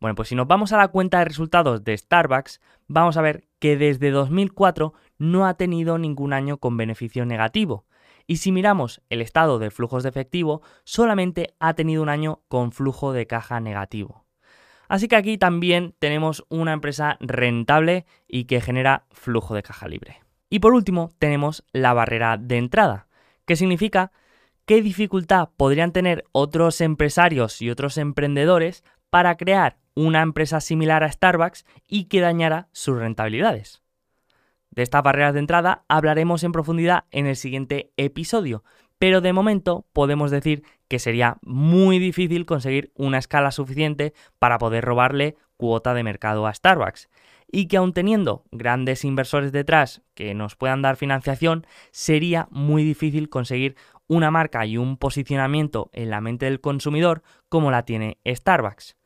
Bueno, 0.01 0.15
pues 0.15 0.29
si 0.29 0.35
nos 0.37 0.47
vamos 0.47 0.73
a 0.73 0.79
la 0.79 0.89
cuenta 0.89 1.19
de 1.19 1.27
resultados 1.27 1.85
de 1.85 1.99
Starbucks, 1.99 2.63
vamos 2.87 3.19
a 3.19 3.23
ver 3.23 3.47
que 3.59 3.77
desde 3.77 4.11
2004 4.11 4.95
no 5.19 5.47
ha 5.47 5.55
tenido 5.59 5.99
ningún 5.99 6.33
año 6.33 6.57
con 6.57 6.79
beneficio 6.79 7.27
negativo, 7.27 7.86
y 8.27 8.39
si 8.39 8.53
miramos 8.53 9.01
el 9.09 9.21
estado 9.21 9.59
de 9.59 9.71
flujos 9.71 10.03
de 10.03 10.09
efectivo, 10.09 10.63
solamente 10.85 11.55
ha 11.61 11.75
tenido 11.75 12.03
un 12.03 12.09
año 12.09 12.43
con 12.49 12.73
flujo 12.73 13.13
de 13.13 13.27
caja 13.27 13.61
negativo. 13.61 14.25
Así 14.89 15.09
que 15.09 15.17
aquí 15.17 15.39
también 15.39 15.95
tenemos 15.99 16.45
una 16.49 16.73
empresa 16.73 17.17
rentable 17.21 18.07
y 18.29 18.45
que 18.45 18.61
genera 18.61 19.05
flujo 19.11 19.55
de 19.55 19.63
caja 19.63 19.89
libre. 19.89 20.23
Y 20.49 20.61
por 20.61 20.75
último, 20.75 21.11
tenemos 21.19 21.65
la 21.73 21.93
barrera 21.93 22.37
de 22.37 22.57
entrada, 22.57 23.09
que 23.47 23.57
significa 23.57 24.13
qué 24.65 24.83
dificultad 24.83 25.49
podrían 25.57 25.93
tener 25.93 26.25
otros 26.33 26.81
empresarios 26.81 27.61
y 27.63 27.71
otros 27.71 27.99
emprendedores 27.99 28.85
para 29.11 29.37
crear 29.37 29.79
una 29.95 30.23
empresa 30.23 30.61
similar 30.61 31.03
a 31.03 31.11
Starbucks 31.11 31.65
y 31.89 32.05
que 32.05 32.21
dañara 32.21 32.69
sus 32.73 32.99
rentabilidades. 32.99 33.83
De 34.77 34.83
estas 34.83 35.03
barreras 35.03 35.33
de 35.33 35.41
entrada 35.41 35.85
hablaremos 35.89 36.45
en 36.45 36.53
profundidad 36.53 37.05
en 37.11 37.27
el 37.27 37.37
siguiente 37.37 37.93
episodio, 37.97 38.63
pero 38.99 39.23
de 39.23 39.33
momento 39.33 39.87
podemos 39.95 40.31
decir 40.31 40.65
que 40.87 40.99
sería 40.99 41.39
muy 41.41 41.99
difícil 41.99 42.45
conseguir 42.45 42.93
una 42.95 43.19
escala 43.19 43.51
suficiente 43.51 44.13
para 44.39 44.59
poder 44.59 44.85
robarle 44.85 45.37
cuota 45.57 45.95
de 45.95 46.03
mercado 46.05 46.47
a 46.47 46.53
Starbucks 46.53 47.09
y 47.51 47.69
que 47.69 47.79
aun 47.79 47.95
teniendo 47.95 48.45
grandes 48.51 49.05
inversores 49.05 49.51
detrás 49.51 50.03
que 50.15 50.35
nos 50.35 50.57
puedan 50.57 50.83
dar 50.83 50.97
financiación, 50.97 51.67
sería 51.91 52.47
muy 52.51 52.85
difícil 52.85 53.31
conseguir 53.31 53.77
una 54.09 54.31
marca 54.31 54.67
y 54.67 54.77
un 54.77 54.99
posicionamiento 54.99 55.89
en 55.95 56.11
la 56.11 56.21
mente 56.21 56.47
del 56.47 56.61
consumidor 56.61 57.23
como 57.49 57.71
la 57.71 57.85
tiene 57.85 58.19
Starbucks. 58.27 58.97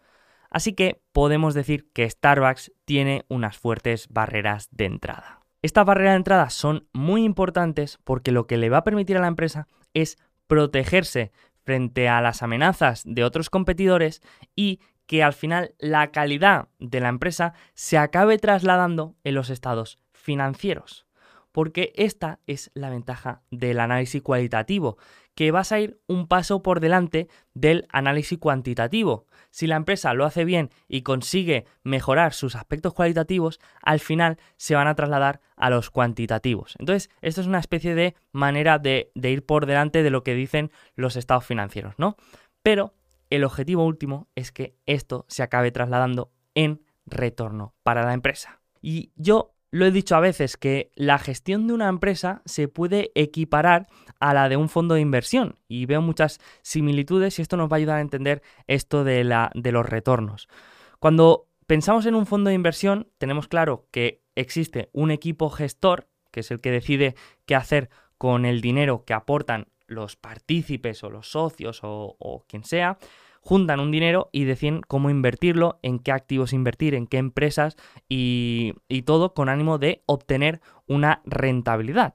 Así 0.51 0.73
que 0.73 1.01
podemos 1.13 1.55
decir 1.55 1.91
que 1.93 2.11
Starbucks 2.11 2.73
tiene 2.85 3.25
unas 3.29 3.57
fuertes 3.57 4.09
barreras 4.09 4.69
de 4.73 4.87
entrada. 4.87 5.40
Estas 5.63 5.85
barreras 5.85 6.13
de 6.13 6.17
entrada 6.17 6.49
son 6.49 6.89
muy 6.93 7.23
importantes 7.23 7.99
porque 8.05 8.33
lo 8.33 8.47
que 8.47 8.57
le 8.57 8.71
va 8.71 8.79
a 8.79 8.85
permitir 8.85 9.19
a 9.19 9.21
la 9.21 9.27
empresa 9.27 9.69
es 9.93 10.19
protegerse 10.47 11.33
frente 11.65 12.09
a 12.09 12.23
las 12.23 12.43
amenazas 12.43 13.03
de 13.05 13.25
otros 13.25 13.51
competidores 13.51 14.23
y 14.57 14.81
que 15.07 15.23
al 15.23 15.35
final 15.35 15.75
la 15.79 16.13
calidad 16.13 16.69
de 16.79 17.01
la 17.01 17.09
empresa 17.09 17.53
se 17.75 17.99
acabe 17.99 18.39
trasladando 18.39 19.17
en 19.23 19.35
los 19.35 19.51
estados 19.51 19.99
financieros. 20.13 21.07
Porque 21.53 21.93
esta 21.97 22.39
es 22.47 22.71
la 22.75 22.91
ventaja 22.91 23.43
del 23.51 23.81
análisis 23.81 24.23
cualitativo, 24.23 24.99
que 25.35 25.51
vas 25.51 25.73
a 25.73 25.81
ir 25.81 26.01
un 26.07 26.29
paso 26.29 26.63
por 26.63 26.81
delante 26.81 27.29
del 27.55 27.87
análisis 27.91 28.39
cuantitativo. 28.39 29.27
Si 29.51 29.67
la 29.67 29.77
empresa 29.77 30.15
lo 30.15 30.25
hace 30.25 30.45
bien 30.45 30.71
y 30.87 31.03
consigue 31.03 31.65
mejorar 31.83 32.35
sus 32.35 32.55
aspectos 32.57 32.95
cualitativos, 32.95 33.59
al 33.83 34.01
final 34.01 34.39
se 34.57 34.75
van 34.75 34.87
a 34.87 34.95
trasladar 34.95 35.41
a 35.57 35.71
los 35.71 35.91
cuantitativos. 35.91 36.77
Entonces, 36.79 37.11
esto 37.21 37.41
es 37.41 37.47
una 37.47 37.59
especie 37.59 37.95
de 37.95 38.15
manera 38.33 38.79
de, 38.79 39.11
ir 39.15 39.45
por 39.45 39.67
delante 39.67 40.03
de 40.03 40.11
lo 40.11 40.23
que 40.23 40.35
dicen 40.35 40.71
los 40.95 41.17
estados 41.17 41.47
financieros, 41.47 41.95
¿no? 41.99 42.17
Pero 42.63 42.95
el 43.31 43.45
objetivo 43.45 43.85
último 43.85 44.29
es 44.35 44.53
que 44.53 44.77
esto 44.87 45.25
se 45.29 45.43
acabe 45.43 45.73
trasladando 45.73 46.33
en 46.55 46.83
retorno 47.07 47.75
para 47.83 48.05
la 48.05 48.15
empresa. 48.15 48.61
Y 48.83 49.13
yo 49.17 49.55
lo 49.71 49.87
he 49.87 49.91
dicho 49.91 50.17
a 50.17 50.21
veces 50.21 50.57
que 50.57 50.91
la 50.95 51.19
gestión 51.19 51.67
de 51.67 51.75
una 51.75 51.89
empresa 51.89 52.43
se 52.45 52.69
puede 52.69 53.13
equiparar 53.15 53.87
a 54.19 54.35
la 54.35 54.49
de 54.49 54.57
un 54.57 54.69
fondo 54.69 54.95
de 54.95 55.01
inversión 55.01 55.59
y 55.69 55.87
veo 55.87 56.03
muchas 56.03 56.41
similitudes 56.63 57.39
y 57.39 57.43
esto 57.43 57.57
nos 57.57 57.71
va 57.71 57.77
a 57.77 57.79
ayudar 57.79 57.99
a 57.99 58.03
entender 58.03 58.43
esto 58.67 59.05
de, 59.05 59.23
la, 59.25 59.51
de 59.55 59.73
los 59.73 59.89
retornos. 59.89 60.49
Cuando 60.99 61.47
pensamos 61.67 62.07
en 62.07 62.15
un 62.15 62.27
fondo 62.27 62.49
de 62.49 62.55
inversión 62.55 63.09
tenemos 63.19 63.47
claro 63.47 63.87
que 63.93 64.23
existe 64.35 64.91
un 64.93 65.11
equipo 65.11 65.51
gestor, 65.51 66.09
que 66.33 66.41
es 66.41 66.51
el 66.51 66.61
que 66.61 66.71
decide 66.71 67.15
qué 67.47 67.55
hacer 67.55 67.91
con 68.19 68.45
el 68.45 68.61
dinero 68.61 69.05
que 69.05 69.15
aportan 69.15 69.69
los 69.87 70.17
partícipes 70.17 71.03
o 71.05 71.11
los 71.11 71.31
socios 71.31 71.81
o, 71.83 72.17
o 72.19 72.45
quien 72.47 72.65
sea, 72.65 72.99
juntan 73.41 73.81
un 73.81 73.91
dinero 73.91 74.29
y 74.33 74.45
deciden 74.45 74.83
cómo 74.87 75.11
invertirlo, 75.11 75.79
en 75.83 75.99
qué 75.99 76.13
activos 76.13 76.53
invertir, 76.53 76.95
en 76.95 77.07
qué 77.07 77.19
empresas 77.19 77.77
y, 78.09 78.75
todo 79.05 79.35
con 79.35 79.49
ánimo 79.49 79.79
de 79.79 80.03
obtener 80.07 80.61
una 80.87 81.23
rentabilidad. 81.25 82.15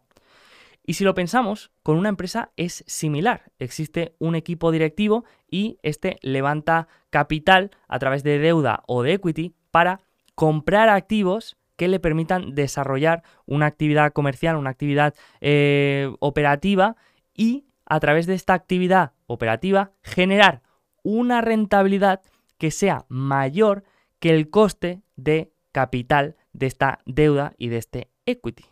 Y 0.86 0.94
si 0.94 1.04
lo 1.04 1.16
pensamos, 1.16 1.72
con 1.82 1.98
una 1.98 2.10
empresa 2.10 2.52
es 2.58 2.84
similar. 2.86 3.52
Existe 3.58 4.16
un 4.20 4.36
equipo 4.36 4.72
directivo 4.72 5.26
y 5.50 5.80
este 5.82 6.18
levanta 6.22 6.88
capital 7.10 7.72
a 7.88 7.98
través 7.98 8.24
de 8.24 8.38
deuda 8.38 8.84
o 8.86 9.02
de 9.02 9.14
equity 9.14 9.56
para 9.72 10.02
comprar 10.36 10.90
activos 10.90 11.58
que 11.76 11.88
le 11.88 12.00
permitan 12.00 12.54
desarrollar 12.54 13.24
una 13.46 13.66
actividad 13.66 14.14
comercial, 14.14 14.58
una 14.58 14.70
actividad 14.70 15.16
eh, 15.42 16.14
operativa 16.20 16.96
y 17.34 17.66
a 17.86 18.00
través 18.00 18.28
de 18.28 18.36
esta 18.36 18.54
actividad 18.54 19.14
operativa 19.28 19.92
generar 20.04 20.62
una 21.06 21.40
rentabilidad 21.42 22.22
que 22.58 22.72
sea 22.72 23.06
mayor 23.08 23.84
que 24.20 24.32
el 24.32 24.50
coste 24.50 25.04
de 25.16 25.54
capital 25.72 26.36
de 26.52 26.66
esta 26.66 27.00
deuda 27.06 27.54
y 27.58 27.70
de 27.70 27.78
este 27.78 28.10
equity. 28.26 28.66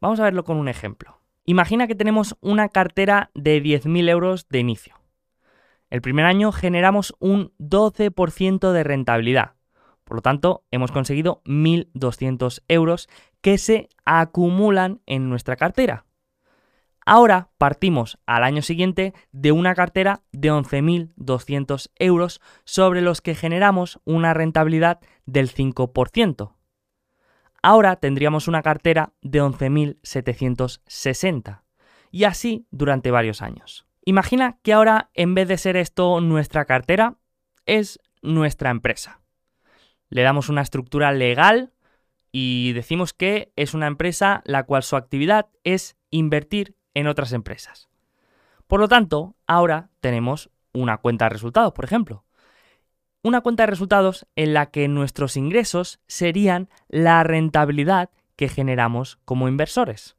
Vamos 0.00 0.18
a 0.18 0.24
verlo 0.24 0.44
con 0.44 0.56
un 0.56 0.68
ejemplo. 0.68 1.20
Imagina 1.44 1.86
que 1.86 1.94
tenemos 1.94 2.36
una 2.40 2.70
cartera 2.70 3.30
de 3.34 3.62
10.000 3.62 4.08
euros 4.08 4.48
de 4.48 4.60
inicio. 4.60 4.94
El 5.90 6.00
primer 6.00 6.24
año 6.24 6.52
generamos 6.52 7.14
un 7.18 7.52
12% 7.58 8.72
de 8.72 8.84
rentabilidad. 8.84 9.54
Por 10.04 10.16
lo 10.16 10.22
tanto, 10.22 10.64
hemos 10.70 10.90
conseguido 10.90 11.42
1.200 11.44 12.62
euros 12.68 13.08
que 13.42 13.58
se 13.58 13.88
acumulan 14.06 15.00
en 15.04 15.28
nuestra 15.28 15.56
cartera. 15.56 16.06
Ahora 17.10 17.48
partimos 17.56 18.18
al 18.26 18.44
año 18.44 18.60
siguiente 18.60 19.14
de 19.32 19.50
una 19.50 19.74
cartera 19.74 20.20
de 20.30 20.52
11.200 20.52 21.90
euros 21.96 22.42
sobre 22.64 23.00
los 23.00 23.22
que 23.22 23.34
generamos 23.34 23.98
una 24.04 24.34
rentabilidad 24.34 25.00
del 25.24 25.50
5%. 25.50 26.52
Ahora 27.62 27.96
tendríamos 27.96 28.46
una 28.46 28.60
cartera 28.60 29.14
de 29.22 29.42
11.760 29.42 31.62
y 32.10 32.24
así 32.24 32.66
durante 32.70 33.10
varios 33.10 33.40
años. 33.40 33.86
Imagina 34.04 34.58
que 34.62 34.74
ahora 34.74 35.08
en 35.14 35.34
vez 35.34 35.48
de 35.48 35.56
ser 35.56 35.78
esto 35.78 36.20
nuestra 36.20 36.66
cartera, 36.66 37.16
es 37.64 38.00
nuestra 38.20 38.68
empresa. 38.68 39.22
Le 40.10 40.20
damos 40.20 40.50
una 40.50 40.60
estructura 40.60 41.10
legal 41.12 41.72
y 42.32 42.74
decimos 42.74 43.14
que 43.14 43.50
es 43.56 43.72
una 43.72 43.86
empresa 43.86 44.42
la 44.44 44.64
cual 44.64 44.82
su 44.82 44.94
actividad 44.94 45.46
es 45.64 45.96
invertir 46.10 46.76
en 46.94 47.06
otras 47.06 47.32
empresas. 47.32 47.88
Por 48.66 48.80
lo 48.80 48.88
tanto, 48.88 49.34
ahora 49.46 49.88
tenemos 50.00 50.50
una 50.72 50.98
cuenta 50.98 51.24
de 51.24 51.30
resultados, 51.30 51.72
por 51.72 51.84
ejemplo. 51.84 52.24
Una 53.22 53.40
cuenta 53.40 53.64
de 53.64 53.68
resultados 53.68 54.26
en 54.36 54.54
la 54.54 54.70
que 54.70 54.86
nuestros 54.88 55.36
ingresos 55.36 56.00
serían 56.06 56.68
la 56.88 57.24
rentabilidad 57.24 58.10
que 58.36 58.48
generamos 58.48 59.18
como 59.24 59.48
inversores. 59.48 60.16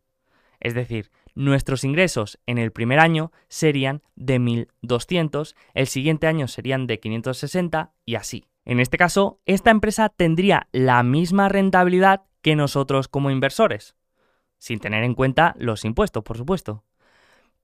Es 0.59 0.73
decir, 0.73 1.11
nuestros 1.35 1.83
ingresos 1.83 2.39
en 2.45 2.57
el 2.57 2.71
primer 2.71 2.99
año 2.99 3.31
serían 3.47 4.01
de 4.15 4.39
1.200, 4.39 5.55
el 5.73 5.87
siguiente 5.87 6.27
año 6.27 6.47
serían 6.47 6.87
de 6.87 6.99
560 6.99 7.93
y 8.05 8.15
así. 8.15 8.45
En 8.65 8.79
este 8.79 8.97
caso, 8.97 9.39
esta 9.45 9.71
empresa 9.71 10.09
tendría 10.09 10.67
la 10.71 11.01
misma 11.03 11.47
rentabilidad 11.47 12.23
que 12.41 12.55
nosotros 12.55 13.07
como 13.07 13.31
inversores 13.31 13.95
sin 14.59 14.79
tener 14.79 15.03
en 15.03 15.15
cuenta 15.15 15.55
los 15.57 15.83
impuestos, 15.83 16.23
por 16.23 16.37
supuesto. 16.37 16.83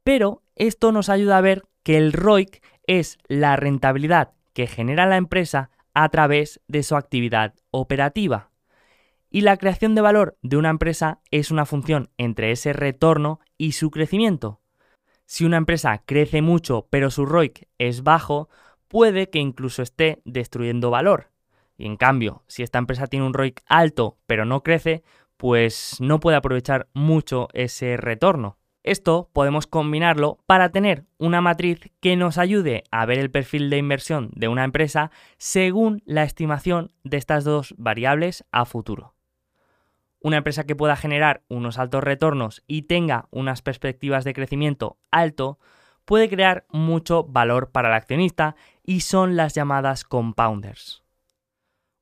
Pero 0.03 0.41
esto 0.55 0.91
nos 0.91 1.09
ayuda 1.09 1.37
a 1.37 1.41
ver 1.41 1.63
que 1.83 1.97
el 1.97 2.13
ROIC 2.13 2.63
es 2.87 3.19
la 3.27 3.55
rentabilidad 3.55 4.31
que 4.53 4.65
genera 4.65 5.05
la 5.05 5.17
empresa 5.17 5.69
a 5.93 6.09
través 6.09 6.61
de 6.67 6.81
su 6.81 6.95
actividad 6.95 7.53
operativa. 7.71 8.49
Y 9.29 9.41
la 9.41 9.57
creación 9.57 9.95
de 9.95 10.01
valor 10.01 10.37
de 10.41 10.57
una 10.57 10.69
empresa 10.69 11.19
es 11.29 11.51
una 11.51 11.65
función 11.65 12.09
entre 12.17 12.51
ese 12.51 12.73
retorno 12.73 13.39
y 13.57 13.73
su 13.73 13.91
crecimiento. 13.91 14.61
Si 15.25 15.43
una 15.43 15.57
empresa 15.57 16.03
crece 16.05 16.41
mucho 16.41 16.87
pero 16.89 17.11
su 17.11 17.25
ROIC 17.25 17.67
es 17.77 18.03
bajo, 18.03 18.49
puede 18.87 19.29
que 19.29 19.39
incluso 19.39 19.81
esté 19.81 20.21
destruyendo 20.23 20.89
valor. 20.89 21.31
Y 21.77 21.85
en 21.85 21.97
cambio, 21.97 22.43
si 22.47 22.63
esta 22.63 22.79
empresa 22.79 23.07
tiene 23.07 23.25
un 23.25 23.33
ROIC 23.33 23.61
alto 23.65 24.17
pero 24.25 24.45
no 24.45 24.63
crece, 24.63 25.03
pues 25.37 25.97
no 25.99 26.19
puede 26.19 26.37
aprovechar 26.37 26.87
mucho 26.93 27.47
ese 27.53 27.97
retorno. 27.97 28.57
Esto 28.83 29.29
podemos 29.33 29.65
combinarlo 29.65 30.37
para 30.45 30.69
tener 30.69 31.05
una 31.17 31.41
matriz 31.41 31.91
que 32.01 32.15
nos 32.15 32.37
ayude 32.37 32.83
a 32.91 33.05
ver 33.07 33.17
el 33.17 33.31
perfil 33.31 33.71
de 33.71 33.77
inversión 33.77 34.29
de 34.35 34.47
una 34.47 34.63
empresa 34.63 35.09
según 35.37 36.03
la 36.05 36.23
estimación 36.23 36.91
de 37.03 37.17
estas 37.17 37.43
dos 37.43 37.73
variables 37.77 38.45
a 38.51 38.65
futuro. 38.65 39.15
Una 40.19 40.37
empresa 40.37 40.65
que 40.65 40.75
pueda 40.75 40.95
generar 40.95 41.41
unos 41.47 41.79
altos 41.79 42.03
retornos 42.03 42.63
y 42.67 42.83
tenga 42.83 43.27
unas 43.31 43.61
perspectivas 43.61 44.23
de 44.23 44.33
crecimiento 44.33 44.97
alto 45.09 45.57
puede 46.05 46.29
crear 46.29 46.65
mucho 46.69 47.23
valor 47.23 47.71
para 47.71 47.89
el 47.89 47.95
accionista 47.95 48.55
y 48.83 49.01
son 49.01 49.35
las 49.35 49.55
llamadas 49.55 50.03
compounders 50.03 51.04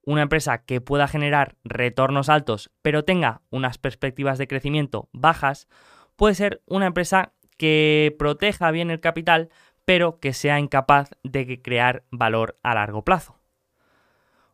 una 0.05 0.23
empresa 0.23 0.63
que 0.63 0.81
pueda 0.81 1.07
generar 1.07 1.55
retornos 1.63 2.29
altos 2.29 2.71
pero 2.81 3.05
tenga 3.05 3.41
unas 3.49 3.77
perspectivas 3.77 4.37
de 4.37 4.47
crecimiento 4.47 5.09
bajas, 5.11 5.67
puede 6.15 6.35
ser 6.35 6.61
una 6.65 6.87
empresa 6.87 7.33
que 7.57 8.15
proteja 8.17 8.71
bien 8.71 8.91
el 8.91 8.99
capital 8.99 9.49
pero 9.85 10.19
que 10.19 10.33
sea 10.33 10.59
incapaz 10.59 11.11
de 11.23 11.61
crear 11.61 12.03
valor 12.09 12.57
a 12.63 12.73
largo 12.73 13.03
plazo. 13.03 13.39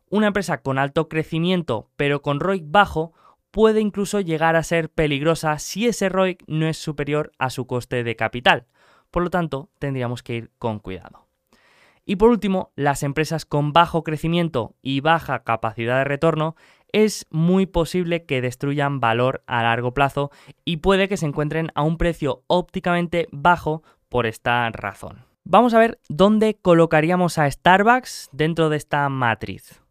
Una 0.09 0.27
empresa 0.27 0.61
con 0.61 0.79
alto 0.79 1.07
crecimiento 1.07 1.89
pero 1.95 2.21
con 2.21 2.39
ROIC 2.39 2.63
bajo 2.67 3.13
puede 3.51 3.81
incluso 3.81 4.19
llegar 4.19 4.55
a 4.55 4.63
ser 4.63 4.89
peligrosa 4.89 5.57
si 5.59 5.87
ese 5.87 6.09
ROIC 6.09 6.43
no 6.47 6.67
es 6.67 6.77
superior 6.77 7.31
a 7.37 7.49
su 7.49 7.67
coste 7.67 8.03
de 8.03 8.15
capital. 8.15 8.67
Por 9.11 9.23
lo 9.23 9.29
tanto, 9.29 9.69
tendríamos 9.79 10.21
que 10.21 10.35
ir 10.35 10.51
con 10.59 10.79
cuidado. 10.79 11.28
Y 12.09 12.15
por 12.15 12.31
último, 12.31 12.71
las 12.75 13.03
empresas 13.03 13.45
con 13.45 13.71
bajo 13.71 14.03
crecimiento 14.03 14.73
y 14.81 14.99
baja 14.99 15.43
capacidad 15.43 15.99
de 15.99 16.05
retorno 16.05 16.55
es 16.91 17.27
muy 17.29 17.67
posible 17.67 18.25
que 18.25 18.41
destruyan 18.41 18.99
valor 18.99 19.43
a 19.45 19.61
largo 19.61 19.93
plazo 19.93 20.31
y 20.65 20.77
puede 20.77 21.07
que 21.07 21.17
se 21.17 21.27
encuentren 21.27 21.69
a 21.75 21.83
un 21.83 21.99
precio 21.99 22.41
ópticamente 22.47 23.27
bajo 23.31 23.83
por 24.09 24.25
esta 24.25 24.67
razón. 24.71 25.23
Vamos 25.43 25.75
a 25.75 25.79
ver 25.79 25.99
dónde 26.09 26.57
colocaríamos 26.59 27.37
a 27.37 27.47
Starbucks 27.47 28.29
dentro 28.31 28.69
de 28.69 28.77
esta 28.77 29.07
matriz. 29.09 29.83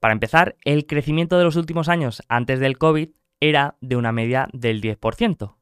Para 0.00 0.12
empezar, 0.12 0.56
el 0.66 0.84
crecimiento 0.84 1.38
de 1.38 1.44
los 1.44 1.56
últimos 1.56 1.88
años 1.88 2.22
antes 2.28 2.60
del 2.60 2.76
COVID 2.76 3.08
era 3.40 3.76
de 3.80 3.96
una 3.96 4.12
media 4.12 4.50
del 4.52 4.82
10%. 4.82 5.54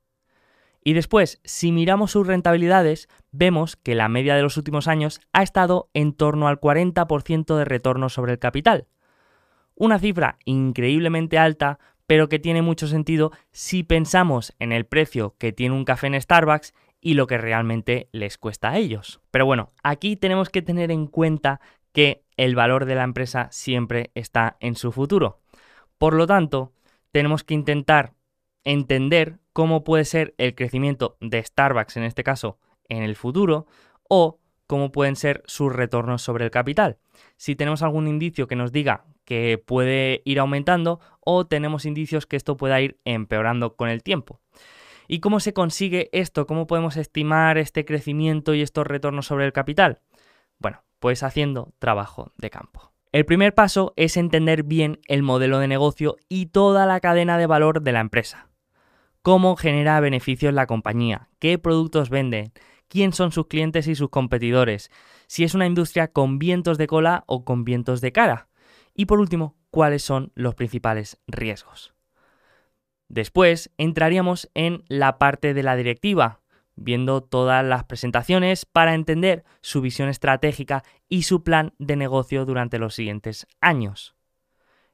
Y 0.85 0.95
después, 0.95 1.40
si 1.45 1.71
miramos 1.71 2.11
sus 2.11 2.27
rentabilidades, 2.27 3.09
vemos 3.31 3.77
que 3.77 3.95
la 3.95 4.09
media 4.09 4.35
de 4.35 4.42
los 4.42 4.57
últimos 4.57 4.88
años 4.88 5.21
ha 5.33 5.42
estado 5.42 5.90
en 5.95 6.12
torno 6.12 6.49
al 6.49 6.61
40% 6.61 7.57
de 7.57 7.64
retorno 7.64 8.09
sobre 8.09 8.33
el 8.33 8.38
capital. 8.38 8.87
Una 9.75 9.99
cifra 9.99 10.38
increíblemente 10.45 11.38
alta, 11.38 11.79
pero 12.07 12.29
que 12.29 12.38
tiene 12.38 12.62
mucho 12.62 12.88
sentido 12.88 13.31
si 13.53 13.85
pensamos 13.85 14.55
en 14.59 14.73
el 14.73 14.85
precio 14.85 15.37
que 15.38 15.53
tiene 15.53 15.75
un 15.75 15.85
café 15.85 16.09
en 16.09 16.21
Starbucks 16.21 16.75
y 17.01 17.14
lo 17.14 17.27
que 17.27 17.38
realmente 17.38 18.09
les 18.12 18.37
cuesta 18.37 18.71
a 18.71 18.79
ellos. 18.79 19.21
Pero 19.31 19.47
bueno, 19.47 19.73
aquí 19.83 20.16
tenemos 20.16 20.51
que 20.51 20.62
tener 20.62 20.90
en 20.90 21.07
cuenta 21.07 21.61
que 21.92 22.25
el 22.37 22.55
valor 22.55 22.87
de 22.87 22.95
la 22.97 23.05
empresa 23.05 23.49
siempre 23.51 24.11
está 24.14 24.57
en 24.61 24.75
su 24.75 24.92
futuro. 24.92 25.40
Por 25.99 26.14
lo 26.14 26.27
tanto, 26.27 26.73
tenemos 27.12 27.45
que 27.45 27.55
intentar 27.55 28.14
entender 28.64 29.38
cómo 29.53 29.85
puede 29.85 30.05
ser 30.05 30.35
el 30.38 30.55
crecimiento 30.55 31.16
de 31.20 31.42
Starbucks 31.42 31.96
en 31.96 32.05
este 32.05 32.25
caso 32.25 32.59
en 32.88 33.03
el 33.03 33.16
futuro 33.16 33.66
o 34.09 34.38
cómo 34.66 34.92
pueden 34.92 35.16
ser 35.16 35.42
sus 35.46 35.72
retornos 35.72 36.22
sobre 36.22 36.44
el 36.44 36.51
capital. 36.51 36.98
Si 37.37 37.57
tenemos 37.57 37.83
algún 37.83 38.09
indicio 38.09 38.46
que 38.46 38.57
nos 38.57 38.72
diga 38.72 39.05
que 39.25 39.59
puede 39.59 40.22
ir 40.25 40.38
aumentando 40.40 41.01
o 41.20 41.46
tenemos 41.46 41.85
indicios 41.85 42.27
que 42.27 42.37
esto 42.37 42.57
pueda 42.57 42.81
ir 42.81 42.98
empeorando 43.05 43.77
con 43.77 43.88
el 43.88 44.03
tiempo. 44.03 44.40
¿Y 45.09 45.20
cómo 45.20 45.40
se 45.40 45.53
consigue 45.53 46.09
esto? 46.12 46.46
¿Cómo 46.46 46.66
podemos 46.66 46.96
estimar 46.96 47.59
este 47.59 47.85
crecimiento 47.85 48.55
y 48.55 48.62
estos 48.62 48.87
retornos 48.87 49.27
sobre 49.27 49.44
el 49.44 49.53
capital? 49.53 50.01
Bueno, 50.59 50.83
pues 51.01 51.22
haciendo 51.22 51.72
trabajo 51.79 52.33
de 52.38 52.51
campo. 52.51 52.92
El 53.12 53.27
primer 53.27 53.55
paso 53.55 53.92
es 53.96 54.16
entender 54.16 54.62
bien 54.62 55.01
el 55.07 55.22
modelo 55.22 55.59
de 55.59 55.68
negocio 55.68 56.16
y 56.31 56.46
toda 56.46 56.87
la 56.87 57.01
cadena 57.01 57.37
de 57.37 57.46
valor 57.46 57.83
de 57.83 57.92
la 57.92 58.01
empresa 58.01 58.48
cómo 59.23 59.57
genera 59.57 60.01
beneficios 60.01 60.53
la 60.53 60.67
compañía, 60.67 61.29
qué 61.39 61.59
productos 61.59 62.11
vende, 62.11 62.53
quién 62.89 63.13
son 63.13 63.33
sus 63.33 63.47
clientes 63.47 63.87
y 63.87 63.95
sus 63.95 64.11
competidores, 64.11 64.91
si 65.27 65.45
es 65.45 65.55
una 65.55 65.67
industria 65.67 66.09
con 66.09 66.39
vientos 66.39 66.77
de 66.77 66.87
cola 66.87 67.25
o 67.27 67.45
con 67.45 67.65
vientos 67.65 68.01
de 68.01 68.13
cara. 68.13 68.49
Y 68.95 69.07
por 69.07 69.21
último, 69.21 69.57
cuáles 69.71 70.03
son 70.03 70.33
los 70.35 70.55
principales 70.55 71.19
riesgos. 71.27 71.95
Después 73.09 73.71
entraríamos 73.79 74.51
en 74.55 74.85
la 74.89 75.19
parte 75.19 75.55
de 75.55 75.63
la 75.63 75.77
directiva, 75.77 76.41
viendo 76.77 77.23
todas 77.23 77.65
las 77.65 77.85
presentaciones 77.85 78.65
para 78.67 78.95
entender 78.95 79.45
su 79.61 79.81
visión 79.81 80.09
estratégica 80.09 80.83
y 81.09 81.23
su 81.23 81.43
plan 81.43 81.75
de 81.79 81.97
negocio 81.97 82.45
durante 82.45 82.79
los 82.79 82.95
siguientes 82.95 83.47
años. 83.61 84.17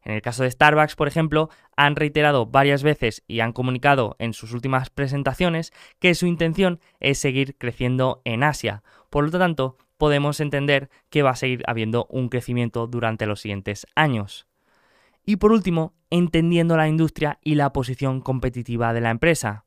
En 0.09 0.14
el 0.14 0.23
caso 0.23 0.42
de 0.42 0.51
Starbucks, 0.51 0.97
por 0.97 1.07
ejemplo, 1.07 1.51
han 1.77 1.94
reiterado 1.94 2.47
varias 2.47 2.83
veces 2.83 3.23
y 3.29 3.40
han 3.40 3.53
comunicado 3.53 4.16
en 4.18 4.33
sus 4.33 4.55
últimas 4.55 4.88
presentaciones 4.88 5.71
que 5.99 6.14
su 6.14 6.27
intención 6.27 6.81
es 6.99 7.18
seguir 7.18 7.59
creciendo 7.59 8.23
en 8.25 8.42
Asia. 8.42 8.83
Por 9.11 9.25
lo 9.31 9.38
tanto, 9.38 9.77
podemos 9.99 10.40
entender 10.40 10.88
que 11.11 11.21
va 11.21 11.33
a 11.33 11.37
seguir 11.37 11.62
habiendo 11.66 12.07
un 12.09 12.31
crecimiento 12.31 12.87
durante 12.87 13.27
los 13.27 13.42
siguientes 13.42 13.87
años. 13.94 14.47
Y 15.27 15.37
por 15.37 15.53
último, 15.53 15.92
entendiendo 16.09 16.79
la 16.79 16.88
industria 16.88 17.38
y 17.44 17.57
la 17.57 17.75
posición 17.75 18.23
competitiva 18.23 18.94
de 18.94 19.03
la 19.03 19.11
empresa. 19.11 19.66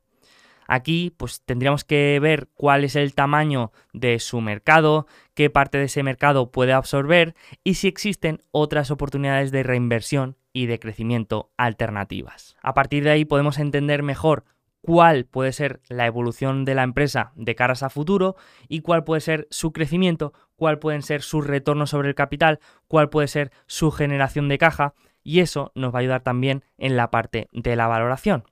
Aquí 0.68 1.12
pues 1.16 1.42
tendríamos 1.44 1.84
que 1.84 2.18
ver 2.20 2.48
cuál 2.54 2.84
es 2.84 2.96
el 2.96 3.14
tamaño 3.14 3.72
de 3.92 4.18
su 4.18 4.40
mercado, 4.40 5.06
qué 5.34 5.50
parte 5.50 5.78
de 5.78 5.84
ese 5.84 6.02
mercado 6.02 6.50
puede 6.50 6.72
absorber 6.72 7.34
y 7.64 7.74
si 7.74 7.88
existen 7.88 8.40
otras 8.50 8.90
oportunidades 8.90 9.50
de 9.50 9.62
reinversión 9.62 10.36
y 10.52 10.66
de 10.66 10.78
crecimiento 10.78 11.50
alternativas. 11.56 12.56
A 12.62 12.74
partir 12.74 13.04
de 13.04 13.10
ahí 13.10 13.24
podemos 13.24 13.58
entender 13.58 14.02
mejor 14.02 14.44
cuál 14.82 15.24
puede 15.24 15.52
ser 15.52 15.80
la 15.88 16.06
evolución 16.06 16.64
de 16.64 16.74
la 16.74 16.82
empresa 16.82 17.32
de 17.36 17.54
caras 17.54 17.82
a 17.82 17.90
futuro 17.90 18.36
y 18.68 18.80
cuál 18.80 19.04
puede 19.04 19.20
ser 19.20 19.46
su 19.50 19.72
crecimiento, 19.72 20.32
cuál 20.56 20.78
pueden 20.78 21.02
ser 21.02 21.22
sus 21.22 21.46
retornos 21.46 21.90
sobre 21.90 22.08
el 22.08 22.14
capital, 22.14 22.58
cuál 22.88 23.08
puede 23.08 23.28
ser 23.28 23.52
su 23.66 23.90
generación 23.90 24.48
de 24.48 24.58
caja 24.58 24.94
y 25.22 25.40
eso 25.40 25.72
nos 25.74 25.94
va 25.94 25.98
a 25.98 26.00
ayudar 26.00 26.22
también 26.22 26.64
en 26.78 26.96
la 26.96 27.10
parte 27.10 27.48
de 27.52 27.76
la 27.76 27.86
valoración. 27.86 28.44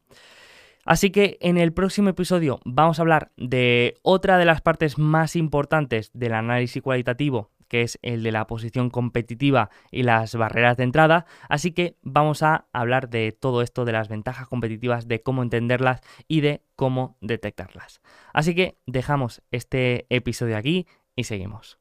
Así 0.90 1.12
que 1.12 1.38
en 1.40 1.56
el 1.56 1.72
próximo 1.72 2.08
episodio 2.08 2.58
vamos 2.64 2.98
a 2.98 3.02
hablar 3.02 3.30
de 3.36 4.00
otra 4.02 4.38
de 4.38 4.44
las 4.44 4.60
partes 4.60 4.98
más 4.98 5.36
importantes 5.36 6.10
del 6.14 6.34
análisis 6.34 6.82
cualitativo, 6.82 7.52
que 7.68 7.82
es 7.82 8.00
el 8.02 8.24
de 8.24 8.32
la 8.32 8.48
posición 8.48 8.90
competitiva 8.90 9.70
y 9.92 10.02
las 10.02 10.34
barreras 10.34 10.76
de 10.76 10.82
entrada. 10.82 11.26
Así 11.48 11.70
que 11.70 11.96
vamos 12.02 12.42
a 12.42 12.66
hablar 12.72 13.08
de 13.08 13.30
todo 13.30 13.62
esto, 13.62 13.84
de 13.84 13.92
las 13.92 14.08
ventajas 14.08 14.48
competitivas, 14.48 15.06
de 15.06 15.22
cómo 15.22 15.44
entenderlas 15.44 16.00
y 16.26 16.40
de 16.40 16.64
cómo 16.74 17.16
detectarlas. 17.20 18.00
Así 18.32 18.56
que 18.56 18.80
dejamos 18.84 19.42
este 19.52 20.06
episodio 20.08 20.56
aquí 20.56 20.88
y 21.14 21.22
seguimos. 21.22 21.78